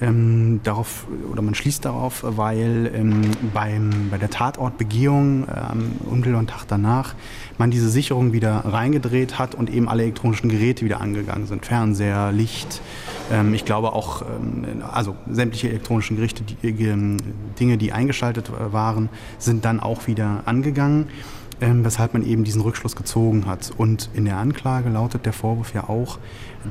[0.00, 3.22] Ähm, darauf, oder man schließt darauf, weil ähm,
[3.54, 7.14] beim, bei der Tatortbegehung ähm, unmittelbar einen Tag danach
[7.58, 11.64] man diese Sicherung wieder reingedreht hat und eben alle elektronischen Geräte wieder angegangen sind.
[11.64, 12.80] Fernseher, Licht,
[13.32, 17.16] ähm, ich glaube auch, ähm, also sämtliche elektronischen Gerichte, die,
[17.58, 19.08] Dinge, die eingeschaltet äh, waren,
[19.38, 21.08] sind dann auch wieder angegangen
[21.60, 23.72] ähm, weshalb man eben diesen Rückschluss gezogen hat.
[23.76, 26.18] Und in der Anklage lautet der Vorwurf ja auch,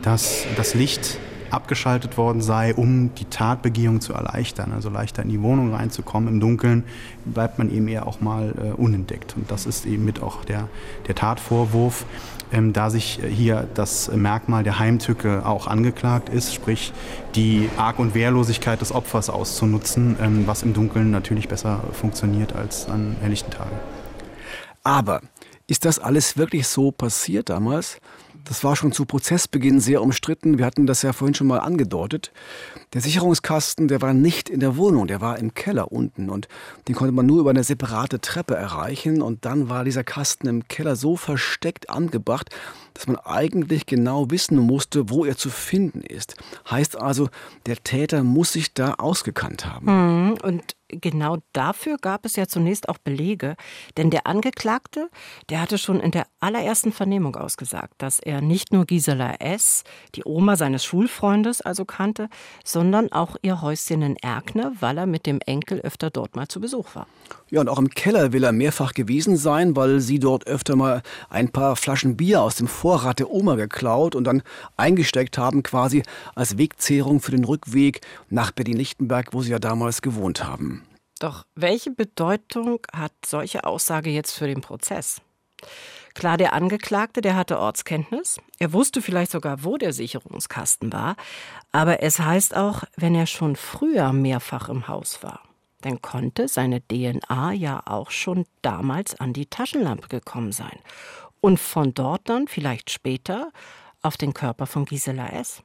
[0.01, 1.17] dass das Licht
[1.49, 6.27] abgeschaltet worden sei, um die Tatbegehung zu erleichtern, also leichter in die Wohnung reinzukommen.
[6.27, 6.83] Im Dunkeln
[7.23, 9.35] bleibt man eben eher auch mal äh, unentdeckt.
[9.37, 10.67] Und das ist eben mit auch der,
[11.07, 12.05] der Tatvorwurf,
[12.51, 16.93] ähm, da sich hier das Merkmal der Heimtücke auch angeklagt ist, sprich
[17.35, 22.89] die Arg- und Wehrlosigkeit des Opfers auszunutzen, ähm, was im Dunkeln natürlich besser funktioniert als
[22.89, 23.75] an helllichten Tagen.
[24.85, 25.21] Aber
[25.65, 27.97] ist das alles wirklich so passiert damals?
[28.43, 30.59] Das war schon zu Prozessbeginn sehr umstritten.
[30.59, 32.31] Wir hatten das ja vorhin schon mal angedeutet.
[32.95, 36.47] Der Sicherungskasten, der war nicht in der Wohnung, der war im Keller unten und
[36.87, 39.21] den konnte man nur über eine separate Treppe erreichen.
[39.21, 42.55] Und dann war dieser Kasten im Keller so versteckt angebracht,
[42.93, 46.35] dass man eigentlich genau wissen musste, wo er zu finden ist.
[46.71, 47.27] Heißt also,
[47.65, 50.27] der Täter muss sich da ausgekannt haben.
[50.27, 50.37] Mhm.
[50.41, 53.57] Und genau dafür gab es ja zunächst auch Belege,
[53.97, 55.09] denn der Angeklagte,
[55.49, 59.83] der hatte schon in der allerersten Vernehmung ausgesagt, dass er nicht nur Gisela S.,
[60.15, 62.29] die Oma seines Schulfreundes also kannte,
[62.63, 66.59] sondern auch ihr Häuschen in Erkne, weil er mit dem Enkel öfter dort mal zu
[66.59, 67.07] Besuch war.
[67.49, 71.01] Ja, und auch im Keller will er mehrfach gewesen sein, weil sie dort öfter mal
[71.29, 74.43] ein paar Flaschen Bier aus dem Vorrat der Oma geklaut und dann
[74.77, 76.03] eingesteckt haben, quasi
[76.35, 80.83] als Wegzehrung für den Rückweg nach Berlin-Lichtenberg, wo sie ja damals gewohnt haben.
[81.19, 85.21] Doch welche Bedeutung hat solche Aussage jetzt für den Prozess?
[86.15, 88.39] Klar, der Angeklagte, der hatte Ortskenntnis.
[88.57, 91.17] Er wusste vielleicht sogar, wo der Sicherungskasten war.
[91.73, 95.41] Aber es heißt auch, wenn er schon früher mehrfach im Haus war.
[95.81, 100.79] Dann konnte seine DNA ja auch schon damals an die Taschenlampe gekommen sein.
[101.41, 103.51] Und von dort dann, vielleicht später,
[104.01, 105.61] auf den Körper von Gisela S.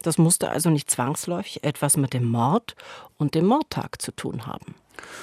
[0.00, 2.76] Das musste also nicht zwangsläufig etwas mit dem Mord
[3.18, 4.76] und dem Mordtag zu tun haben.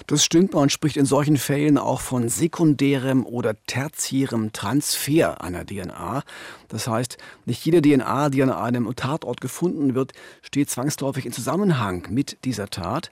[0.08, 6.24] Das stimmt, man spricht in solchen Fällen auch von sekundärem oder tertiärem Transfer einer DNA.
[6.68, 12.08] Das heißt, nicht jede DNA, die an einem Tatort gefunden wird, steht zwangsläufig in Zusammenhang
[12.10, 13.12] mit dieser Tat.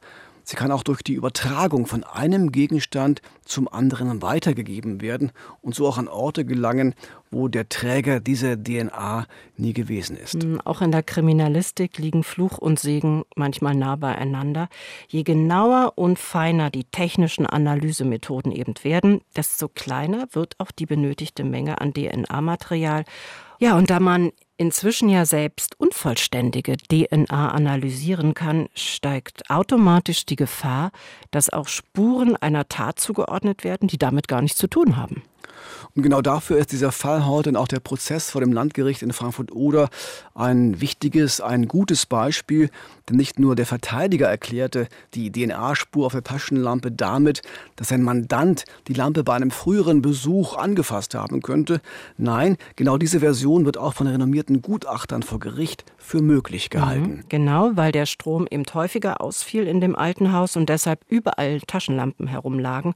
[0.49, 5.85] Sie kann auch durch die Übertragung von einem Gegenstand zum anderen weitergegeben werden und so
[5.85, 6.95] auch an Orte gelangen,
[7.29, 10.41] wo der Träger dieser DNA nie gewesen ist.
[10.41, 14.69] Hm, auch in der Kriminalistik liegen Fluch und Segen manchmal nah beieinander.
[15.09, 21.43] Je genauer und feiner die technischen Analysemethoden eben werden, desto kleiner wird auch die benötigte
[21.43, 23.03] Menge an DNA-Material.
[23.59, 30.91] Ja, und da man inzwischen ja selbst unvollständige DNA analysieren kann, steigt automatisch die Gefahr,
[31.31, 35.23] dass auch Spuren einer Tat zugeordnet werden, die damit gar nichts zu tun haben.
[35.95, 39.13] Und genau dafür ist dieser Fall heute und auch der Prozess vor dem Landgericht in
[39.13, 39.89] Frankfurt-Oder
[40.35, 42.69] ein wichtiges, ein gutes Beispiel.
[43.09, 47.41] Denn nicht nur der Verteidiger erklärte die DNA-Spur auf der Taschenlampe damit,
[47.75, 51.81] dass sein Mandant die Lampe bei einem früheren Besuch angefasst haben könnte.
[52.17, 57.17] Nein, genau diese Version wird auch von renommierten Gutachtern vor Gericht für möglich gehalten.
[57.17, 61.61] Mhm, genau, weil der Strom eben häufiger ausfiel in dem alten Haus und deshalb überall
[61.61, 62.93] Taschenlampen herumlagen.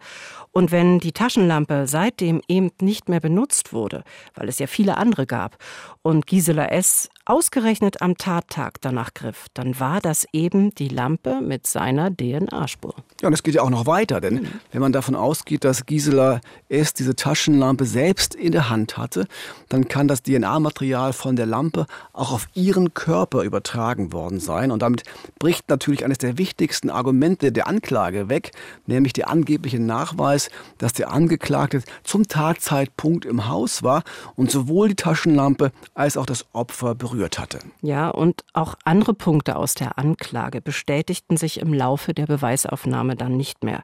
[0.51, 5.25] Und wenn die Taschenlampe seitdem eben nicht mehr benutzt wurde, weil es ja viele andere
[5.25, 5.57] gab,
[6.01, 7.09] und Gisela S.
[7.25, 12.95] ausgerechnet am Tattag danach griff, dann war das eben die Lampe mit seiner DNA-Spur.
[13.21, 14.47] Ja, und es geht ja auch noch weiter, denn mhm.
[14.71, 16.93] wenn man davon ausgeht, dass Gisela S.
[16.93, 19.27] diese Taschenlampe selbst in der Hand hatte,
[19.69, 24.71] dann kann das DNA-Material von der Lampe auch auf ihren Körper übertragen worden sein.
[24.71, 25.03] Und damit
[25.39, 28.51] bricht natürlich eines der wichtigsten Argumente der Anklage weg,
[28.85, 34.03] nämlich der angebliche Nachweis, dass der Angeklagte zum Tatzeitpunkt im Haus war
[34.35, 37.59] und sowohl die Taschenlampe als auch das Opfer berührt hatte.
[37.81, 43.35] Ja, und auch andere Punkte aus der Anklage bestätigten sich im Laufe der Beweisaufnahme dann
[43.37, 43.83] nicht mehr.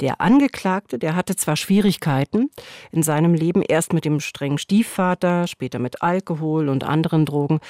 [0.00, 2.50] Der Angeklagte, der hatte zwar Schwierigkeiten
[2.90, 7.60] in seinem Leben, erst mit dem strengen Stiefvater, später mit Alkohol und anderen Drogen,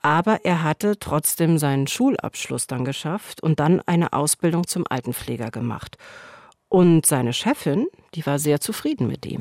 [0.00, 5.96] aber er hatte trotzdem seinen Schulabschluss dann geschafft und dann eine Ausbildung zum Altenpfleger gemacht.
[6.68, 9.40] Und seine Chefin, die war sehr zufrieden mit ihm.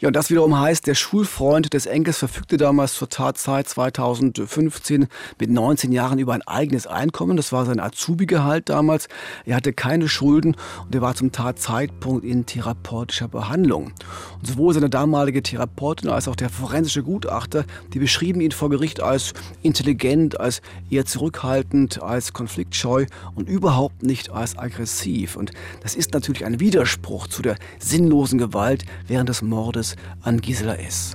[0.00, 5.06] Ja, und das wiederum heißt, der Schulfreund des Enkels verfügte damals zur Tatzeit 2015
[5.38, 7.36] mit 19 Jahren über ein eigenes Einkommen.
[7.36, 9.08] Das war sein Azubi-Gehalt damals.
[9.44, 13.92] Er hatte keine Schulden und er war zum Tatzeitpunkt in therapeutischer Behandlung.
[14.40, 19.00] Und sowohl seine damalige Therapeutin als auch der forensische Gutachter, die beschrieben ihn vor Gericht
[19.00, 25.36] als intelligent, als eher zurückhaltend, als konfliktscheu und überhaupt nicht als aggressiv.
[25.36, 25.52] Und
[25.84, 30.76] das ist natürlich ein Widerspruch zu der Sinn sinnlosen Gewalt während des Mordes an Gisela
[30.76, 31.14] S.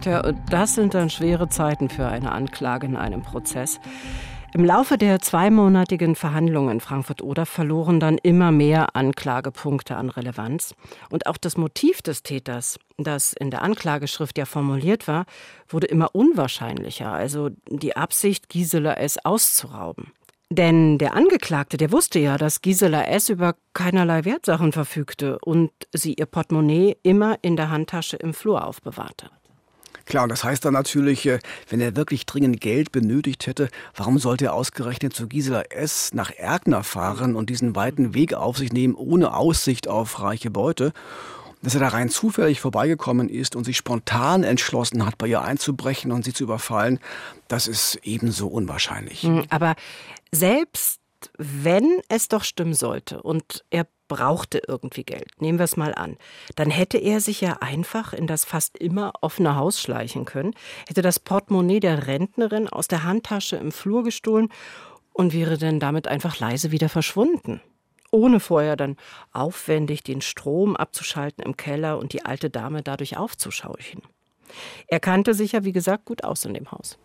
[0.00, 3.78] Tja, und das sind dann schwere Zeiten für eine Anklage in einem Prozess.
[4.52, 10.74] Im Laufe der zweimonatigen Verhandlungen in Frankfurt-Oder verloren dann immer mehr Anklagepunkte an Relevanz.
[11.08, 15.26] Und auch das Motiv des Täters, das in der Anklageschrift ja formuliert war,
[15.68, 17.12] wurde immer unwahrscheinlicher.
[17.12, 19.24] Also die Absicht, Gisela S.
[19.24, 20.12] auszurauben.
[20.50, 23.28] Denn der Angeklagte, der wusste ja, dass Gisela S.
[23.28, 29.30] über keinerlei Wertsachen verfügte und sie ihr Portemonnaie immer in der Handtasche im Flur aufbewahrte.
[30.10, 34.18] Klar, und das heißt dann natürlich, äh, wenn er wirklich dringend Geld benötigt hätte, warum
[34.18, 36.12] sollte er ausgerechnet zu Gisela S.
[36.12, 40.92] nach Erkner fahren und diesen weiten Weg auf sich nehmen, ohne Aussicht auf reiche Beute?
[41.62, 46.10] Dass er da rein zufällig vorbeigekommen ist und sich spontan entschlossen hat, bei ihr einzubrechen
[46.10, 46.98] und sie zu überfallen,
[47.46, 49.22] das ist ebenso unwahrscheinlich.
[49.22, 49.76] Hm, aber
[50.32, 50.98] selbst
[51.38, 56.16] wenn es doch stimmen sollte und er brauchte irgendwie Geld, nehmen wir es mal an,
[56.56, 60.52] dann hätte er sich ja einfach in das fast immer offene Haus schleichen können,
[60.88, 64.48] hätte das Portemonnaie der Rentnerin aus der Handtasche im Flur gestohlen
[65.12, 67.62] und wäre dann damit einfach leise wieder verschwunden.
[68.10, 68.96] Ohne vorher dann
[69.32, 74.02] aufwendig den Strom abzuschalten im Keller und die alte Dame dadurch aufzuscheuchen.
[74.88, 76.98] Er kannte sich ja, wie gesagt, gut aus in dem Haus.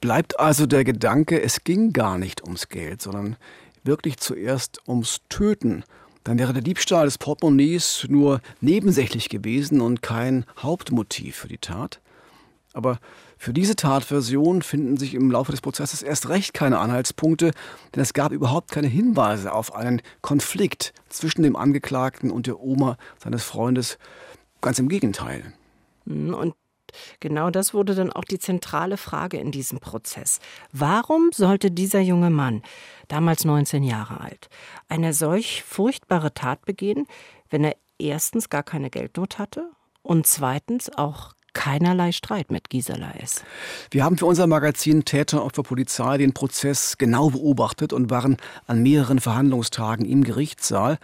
[0.00, 3.36] Bleibt also der Gedanke, es ging gar nicht ums Geld, sondern
[3.82, 5.82] wirklich zuerst ums Töten
[6.24, 12.00] dann wäre der Diebstahl des Portemonnaies nur nebensächlich gewesen und kein Hauptmotiv für die Tat.
[12.74, 12.98] Aber
[13.36, 17.50] für diese Tatversion finden sich im Laufe des Prozesses erst recht keine Anhaltspunkte,
[17.94, 22.96] denn es gab überhaupt keine Hinweise auf einen Konflikt zwischen dem Angeklagten und der Oma
[23.18, 23.98] seines Freundes.
[24.60, 25.52] Ganz im Gegenteil.
[26.06, 26.52] Hm,
[27.20, 30.40] genau das wurde dann auch die zentrale Frage in diesem Prozess.
[30.72, 32.62] Warum sollte dieser junge Mann,
[33.08, 34.48] damals 19 Jahre alt,
[34.88, 37.06] eine solch furchtbare Tat begehen,
[37.50, 39.70] wenn er erstens gar keine Geldnot hatte
[40.02, 43.44] und zweitens auch keinerlei Streit mit Gisela ist.
[43.90, 48.36] Wir haben für unser Magazin Täter Opfer Polizei den Prozess genau beobachtet und waren
[48.66, 50.98] an mehreren Verhandlungstagen im Gerichtssaal.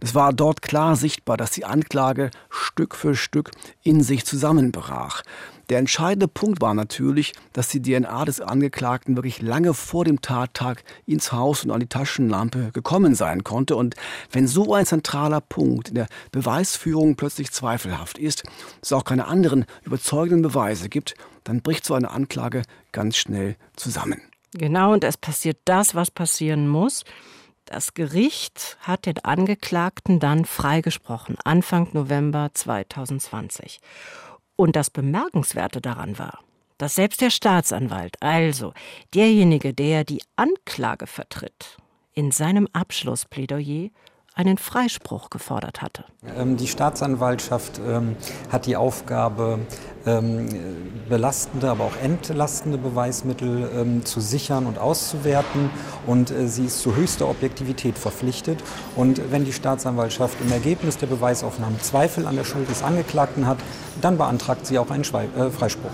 [0.00, 3.50] Es war dort klar sichtbar, dass die Anklage Stück für Stück
[3.82, 5.22] in sich zusammenbrach.
[5.68, 10.84] Der entscheidende Punkt war natürlich, dass die DNA des Angeklagten wirklich lange vor dem Tattag
[11.06, 13.76] ins Haus und an die Taschenlampe gekommen sein konnte.
[13.76, 13.94] Und
[14.30, 18.44] wenn so ein zentraler Punkt in der Beweisführung plötzlich zweifelhaft ist,
[18.82, 22.62] es auch keine anderen überzeugenden Beweise gibt, dann bricht so eine Anklage
[22.92, 24.20] ganz schnell zusammen.
[24.52, 27.04] Genau, und es passiert das, was passieren muss.
[27.64, 33.80] Das Gericht hat den Angeklagten dann freigesprochen, Anfang November 2020.
[34.56, 36.40] Und das Bemerkenswerte daran war,
[36.78, 38.72] dass selbst der Staatsanwalt, also
[39.14, 41.78] derjenige, der die Anklage vertritt,
[42.12, 43.90] in seinem Abschlussplädoyer
[44.34, 46.04] einen Freispruch gefordert hatte.
[46.36, 48.16] Ähm, die Staatsanwaltschaft ähm,
[48.50, 49.60] hat die Aufgabe,
[50.06, 50.48] ähm,
[51.08, 55.70] belastende, aber auch entlastende Beweismittel zu sichern und auszuwerten.
[56.06, 58.62] Und äh, sie ist zu höchster Objektivität verpflichtet.
[58.96, 63.58] Und wenn die Staatsanwaltschaft im Ergebnis der Beweisaufnahme Zweifel an der Schuld des Angeklagten hat,
[64.00, 65.92] dann beantragt sie auch einen äh, Freispruch.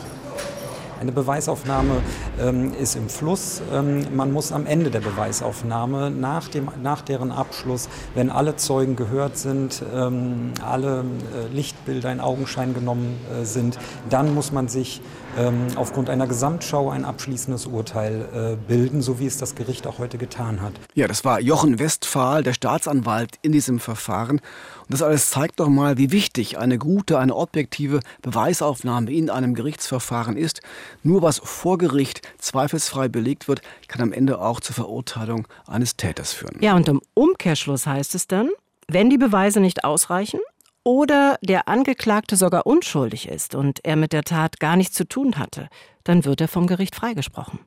[1.00, 2.02] Eine Beweisaufnahme
[2.38, 3.62] ähm, ist im Fluss.
[3.72, 8.96] Ähm, man muss am Ende der Beweisaufnahme, nach, dem, nach deren Abschluss, wenn alle Zeugen
[8.96, 13.78] gehört sind, ähm, alle äh, Lichtbilder in Augenschein genommen äh, sind,
[14.10, 15.00] dann muss man sich
[15.38, 19.98] ähm, aufgrund einer Gesamtschau ein abschließendes Urteil äh, bilden, so wie es das Gericht auch
[19.98, 20.74] heute getan hat.
[20.94, 24.42] Ja, das war Jochen Westphal, der Staatsanwalt in diesem Verfahren.
[24.90, 30.36] Das alles zeigt doch mal, wie wichtig eine gute, eine objektive Beweisaufnahme in einem Gerichtsverfahren
[30.36, 30.62] ist.
[31.04, 36.32] Nur was vor Gericht zweifelsfrei belegt wird, kann am Ende auch zur Verurteilung eines Täters
[36.32, 36.56] führen.
[36.60, 38.50] Ja, und im Umkehrschluss heißt es dann,
[38.88, 40.40] wenn die Beweise nicht ausreichen,
[40.82, 45.38] oder der Angeklagte sogar unschuldig ist und er mit der Tat gar nichts zu tun
[45.38, 45.68] hatte,
[46.04, 47.60] dann wird er vom Gericht freigesprochen.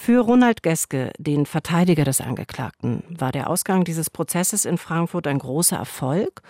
[0.00, 5.40] Für Ronald Geske, den Verteidiger des Angeklagten, war der Ausgang dieses Prozesses in Frankfurt ein
[5.40, 6.40] großer Erfolg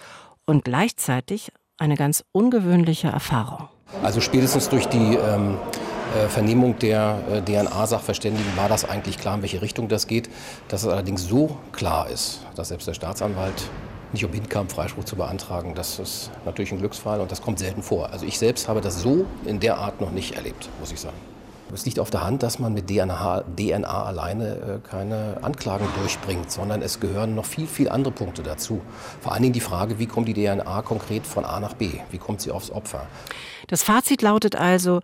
[0.44, 3.68] und gleichzeitig eine ganz ungewöhnliche Erfahrung.
[4.02, 5.56] Also spätestens durch die ähm,
[6.14, 10.28] äh, Vernehmung der äh, DNA-Sachverständigen war das eigentlich klar, in welche Richtung das geht.
[10.68, 13.70] Dass es allerdings so klar ist, dass selbst der Staatsanwalt
[14.12, 15.74] nicht umhin kam, Freispruch zu beantragen.
[15.74, 18.12] Das ist natürlich ein Glücksfall und das kommt selten vor.
[18.12, 21.16] Also ich selbst habe das so in der Art noch nicht erlebt, muss ich sagen.
[21.72, 26.50] Es liegt auf der Hand, dass man mit DNA, DNA alleine äh, keine Anklagen durchbringt,
[26.50, 28.80] sondern es gehören noch viel, viel andere Punkte dazu.
[29.20, 31.90] Vor allen Dingen die Frage, wie kommt die DNA konkret von A nach B?
[32.10, 33.06] Wie kommt sie aufs Opfer?
[33.66, 35.00] Das Fazit lautet also,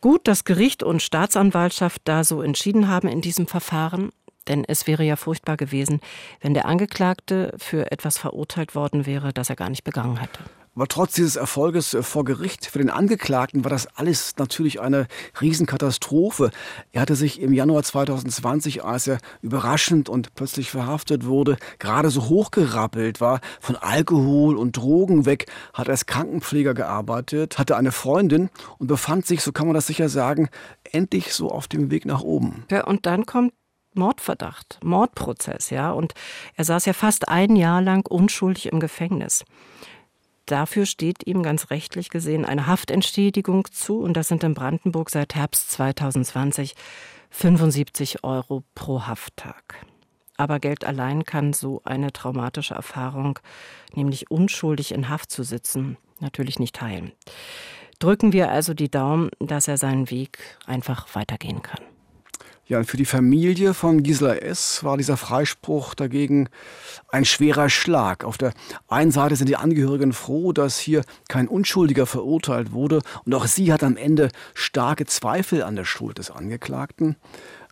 [0.00, 4.10] gut, dass Gericht und Staatsanwaltschaft da so entschieden haben in diesem Verfahren.
[4.48, 6.00] Denn es wäre ja furchtbar gewesen,
[6.40, 10.38] wenn der Angeklagte für etwas verurteilt worden wäre, das er gar nicht begangen hätte.
[10.76, 15.08] Aber trotz dieses Erfolges äh, vor Gericht für den Angeklagten war das alles natürlich eine
[15.40, 16.50] Riesenkatastrophe.
[16.92, 22.28] Er hatte sich im Januar 2020, als er überraschend und plötzlich verhaftet wurde, gerade so
[22.28, 28.86] hochgerappelt war, von Alkohol und Drogen weg, hat als Krankenpfleger gearbeitet, hatte eine Freundin und
[28.86, 30.50] befand sich, so kann man das sicher sagen,
[30.92, 32.64] endlich so auf dem Weg nach oben.
[32.70, 33.54] Ja, und dann kommt
[33.94, 35.90] Mordverdacht, Mordprozess, ja.
[35.90, 36.12] Und
[36.54, 39.44] er saß ja fast ein Jahr lang unschuldig im Gefängnis.
[40.46, 45.34] Dafür steht ihm ganz rechtlich gesehen eine Haftentschädigung zu und das sind in Brandenburg seit
[45.34, 46.74] Herbst 2020
[47.30, 49.84] 75 Euro pro Hafttag.
[50.36, 53.38] Aber Geld allein kann so eine traumatische Erfahrung,
[53.94, 57.12] nämlich unschuldig in Haft zu sitzen, natürlich nicht heilen.
[57.98, 61.80] Drücken wir also die Daumen, dass er seinen Weg einfach weitergehen kann.
[62.68, 64.82] Ja, für die Familie von Gisela S.
[64.82, 66.48] war dieser Freispruch dagegen
[67.08, 68.24] ein schwerer Schlag.
[68.24, 68.54] Auf der
[68.88, 73.72] einen Seite sind die Angehörigen froh, dass hier kein Unschuldiger verurteilt wurde und auch sie
[73.72, 77.14] hat am Ende starke Zweifel an der Schuld des Angeklagten.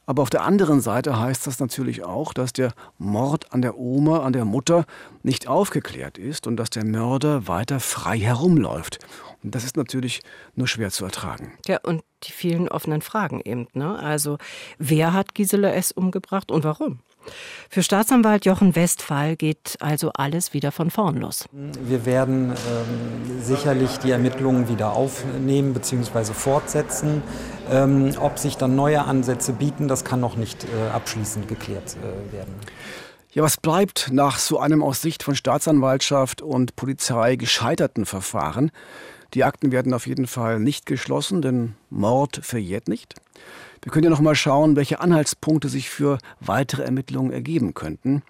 [0.06, 4.20] Aber auf der anderen Seite heißt das natürlich auch, dass der Mord an der Oma,
[4.20, 4.84] an der Mutter
[5.24, 9.00] nicht aufgeklärt ist und dass der Mörder weiter frei herumläuft.
[9.50, 10.20] Das ist natürlich
[10.54, 11.52] nur schwer zu ertragen.
[11.66, 13.68] Ja, und die vielen offenen Fragen eben.
[13.74, 13.98] Ne?
[13.98, 14.38] Also,
[14.78, 15.92] wer hat Gisela S.
[15.92, 17.00] umgebracht und warum?
[17.70, 21.46] Für Staatsanwalt Jochen Westphal geht also alles wieder von vorn los.
[21.52, 26.34] Wir werden ähm, sicherlich die Ermittlungen wieder aufnehmen bzw.
[26.34, 27.22] fortsetzen.
[27.70, 32.32] Ähm, ob sich dann neue Ansätze bieten, das kann noch nicht äh, abschließend geklärt äh,
[32.32, 32.54] werden.
[33.32, 38.70] Ja, was bleibt nach so einem aus Sicht von Staatsanwaltschaft und Polizei gescheiterten Verfahren?
[39.34, 43.14] Die Akten werden auf jeden Fall nicht geschlossen, denn Mord verjährt nicht.
[43.82, 48.22] Wir können ja noch mal schauen, welche Anhaltspunkte sich für weitere Ermittlungen ergeben könnten.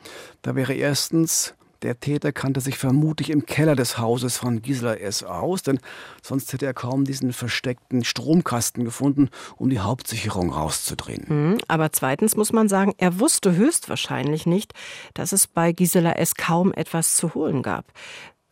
[0.43, 5.23] Da wäre erstens, der Täter kannte sich vermutlich im Keller des Hauses von Gisela S.
[5.23, 5.79] aus, denn
[6.23, 11.27] sonst hätte er kaum diesen versteckten Stromkasten gefunden, um die Hauptsicherung rauszudrehen.
[11.29, 14.73] Mhm, aber zweitens muss man sagen, er wusste höchstwahrscheinlich nicht,
[15.13, 16.35] dass es bei Gisela S.
[16.37, 17.85] kaum etwas zu holen gab.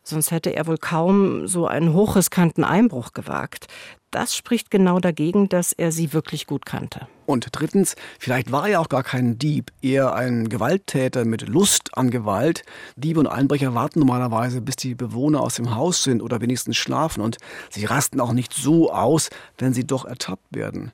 [0.03, 3.67] Sonst hätte er wohl kaum so einen hochriskanten Einbruch gewagt.
[4.11, 7.07] Das spricht genau dagegen, dass er sie wirklich gut kannte.
[7.25, 12.11] Und drittens, vielleicht war er auch gar kein Dieb, eher ein Gewalttäter mit Lust an
[12.11, 12.63] Gewalt.
[12.95, 17.21] Diebe und Einbrecher warten normalerweise, bis die Bewohner aus dem Haus sind oder wenigstens schlafen
[17.21, 17.37] und
[17.71, 20.91] sie rasten auch nicht so aus, wenn sie doch ertappt werden.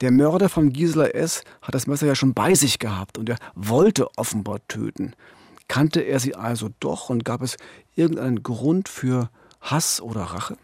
[0.00, 1.44] Der Mörder von Gisela S.
[1.62, 5.14] hat das Messer ja schon bei sich gehabt und er wollte offenbar töten.
[5.68, 7.56] Kannte er sie also doch und gab es
[7.94, 10.56] irgendeinen Grund für Hass oder Rache?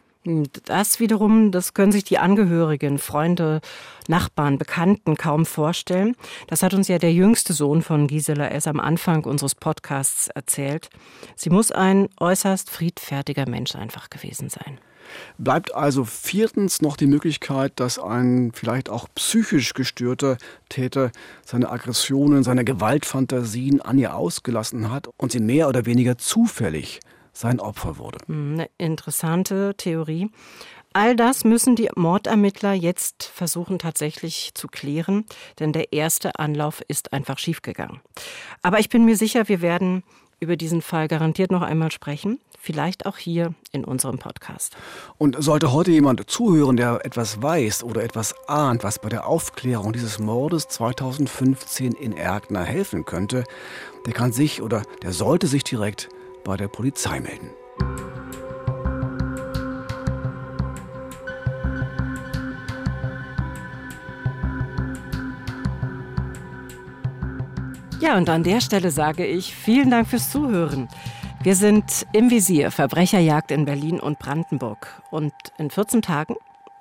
[0.66, 3.60] Das wiederum, das können sich die Angehörigen, Freunde,
[4.06, 6.14] Nachbarn, Bekannten kaum vorstellen.
[6.46, 8.68] Das hat uns ja der jüngste Sohn von Gisela S.
[8.68, 10.90] am Anfang unseres Podcasts erzählt.
[11.34, 14.78] Sie muss ein äußerst friedfertiger Mensch einfach gewesen sein.
[15.38, 20.36] Bleibt also viertens noch die Möglichkeit, dass ein vielleicht auch psychisch gestörter
[20.68, 21.10] Täter
[21.44, 27.00] seine Aggressionen, seine Gewaltfantasien an ihr ausgelassen hat und sie mehr oder weniger zufällig
[27.32, 28.18] sein Opfer wurde.
[28.26, 30.30] Hm, eine interessante Theorie.
[30.94, 35.24] All das müssen die Mordermittler jetzt versuchen tatsächlich zu klären,
[35.58, 38.00] denn der erste Anlauf ist einfach schiefgegangen.
[38.60, 40.02] Aber ich bin mir sicher, wir werden
[40.42, 44.76] über diesen Fall garantiert noch einmal sprechen, vielleicht auch hier in unserem Podcast.
[45.16, 49.92] Und sollte heute jemand zuhören, der etwas weiß oder etwas ahnt, was bei der Aufklärung
[49.92, 53.44] dieses Mordes 2015 in Erkner helfen könnte,
[54.04, 56.08] der kann sich oder der sollte sich direkt
[56.44, 57.50] bei der Polizei melden.
[68.02, 70.88] Ja, und an der Stelle sage ich vielen Dank fürs Zuhören.
[71.44, 74.88] Wir sind im Visier Verbrecherjagd in Berlin und Brandenburg.
[75.12, 76.34] Und in 14 Tagen,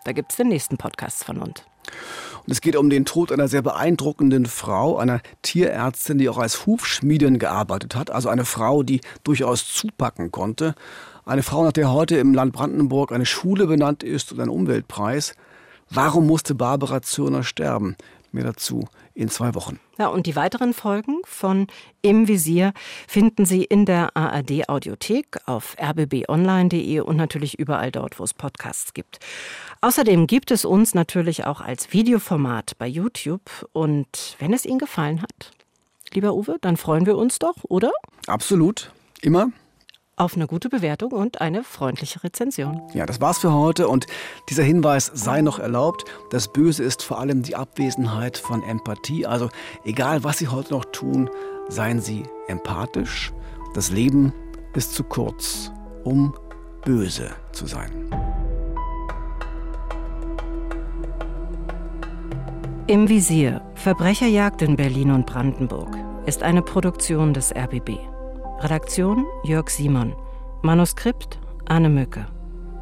[0.04, 1.64] da gibt es den nächsten Podcast von uns.
[2.44, 6.66] Und es geht um den Tod einer sehr beeindruckenden Frau, einer Tierärztin, die auch als
[6.66, 8.10] Hufschmiedin gearbeitet hat.
[8.10, 10.74] Also eine Frau, die durchaus zupacken konnte.
[11.24, 15.36] Eine Frau, nach der heute im Land Brandenburg eine Schule benannt ist und ein Umweltpreis.
[15.92, 17.96] Warum musste Barbara Zürner sterben?
[18.32, 19.80] Mehr dazu in zwei Wochen.
[19.98, 21.68] Ja, und die weiteren Folgen von
[22.02, 22.74] Im Visier
[23.08, 28.94] finden Sie in der ARD Audiothek auf rbbonline.de und natürlich überall dort, wo es Podcasts
[28.94, 29.20] gibt.
[29.82, 33.68] Außerdem gibt es uns natürlich auch als Videoformat bei YouTube.
[33.74, 35.52] Und wenn es Ihnen gefallen hat,
[36.14, 37.92] lieber Uwe, dann freuen wir uns doch, oder?
[38.28, 38.94] Absolut.
[39.22, 39.52] Immer
[40.22, 42.80] auf eine gute Bewertung und eine freundliche Rezension.
[42.94, 44.06] Ja, das war's für heute und
[44.50, 46.06] dieser Hinweis sei noch erlaubt.
[46.30, 49.26] Das Böse ist vor allem die Abwesenheit von Empathie.
[49.26, 49.50] Also
[49.84, 51.28] egal, was Sie heute noch tun,
[51.70, 53.34] seien Sie empathisch.
[53.74, 54.32] Das Leben
[54.76, 55.72] ist zu kurz,
[56.04, 56.36] um
[56.86, 57.92] böse zu sein.
[62.86, 65.98] Im Visier Verbrecherjagd in Berlin und Brandenburg
[66.28, 68.11] ist eine Produktion des RBB.
[68.62, 70.14] Redaktion Jörg Simon.
[70.62, 72.28] Manuskript Anne Mücke.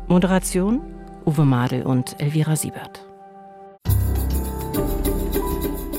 [0.10, 0.82] Moderation
[1.26, 3.06] Uwe Madel und Elvira Siebert.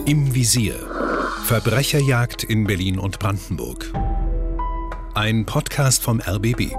[0.04, 0.74] Im Visier.
[1.44, 3.90] Verbrecherjagd in Berlin und Brandenburg.
[5.14, 6.74] Ein Podcast vom RBB.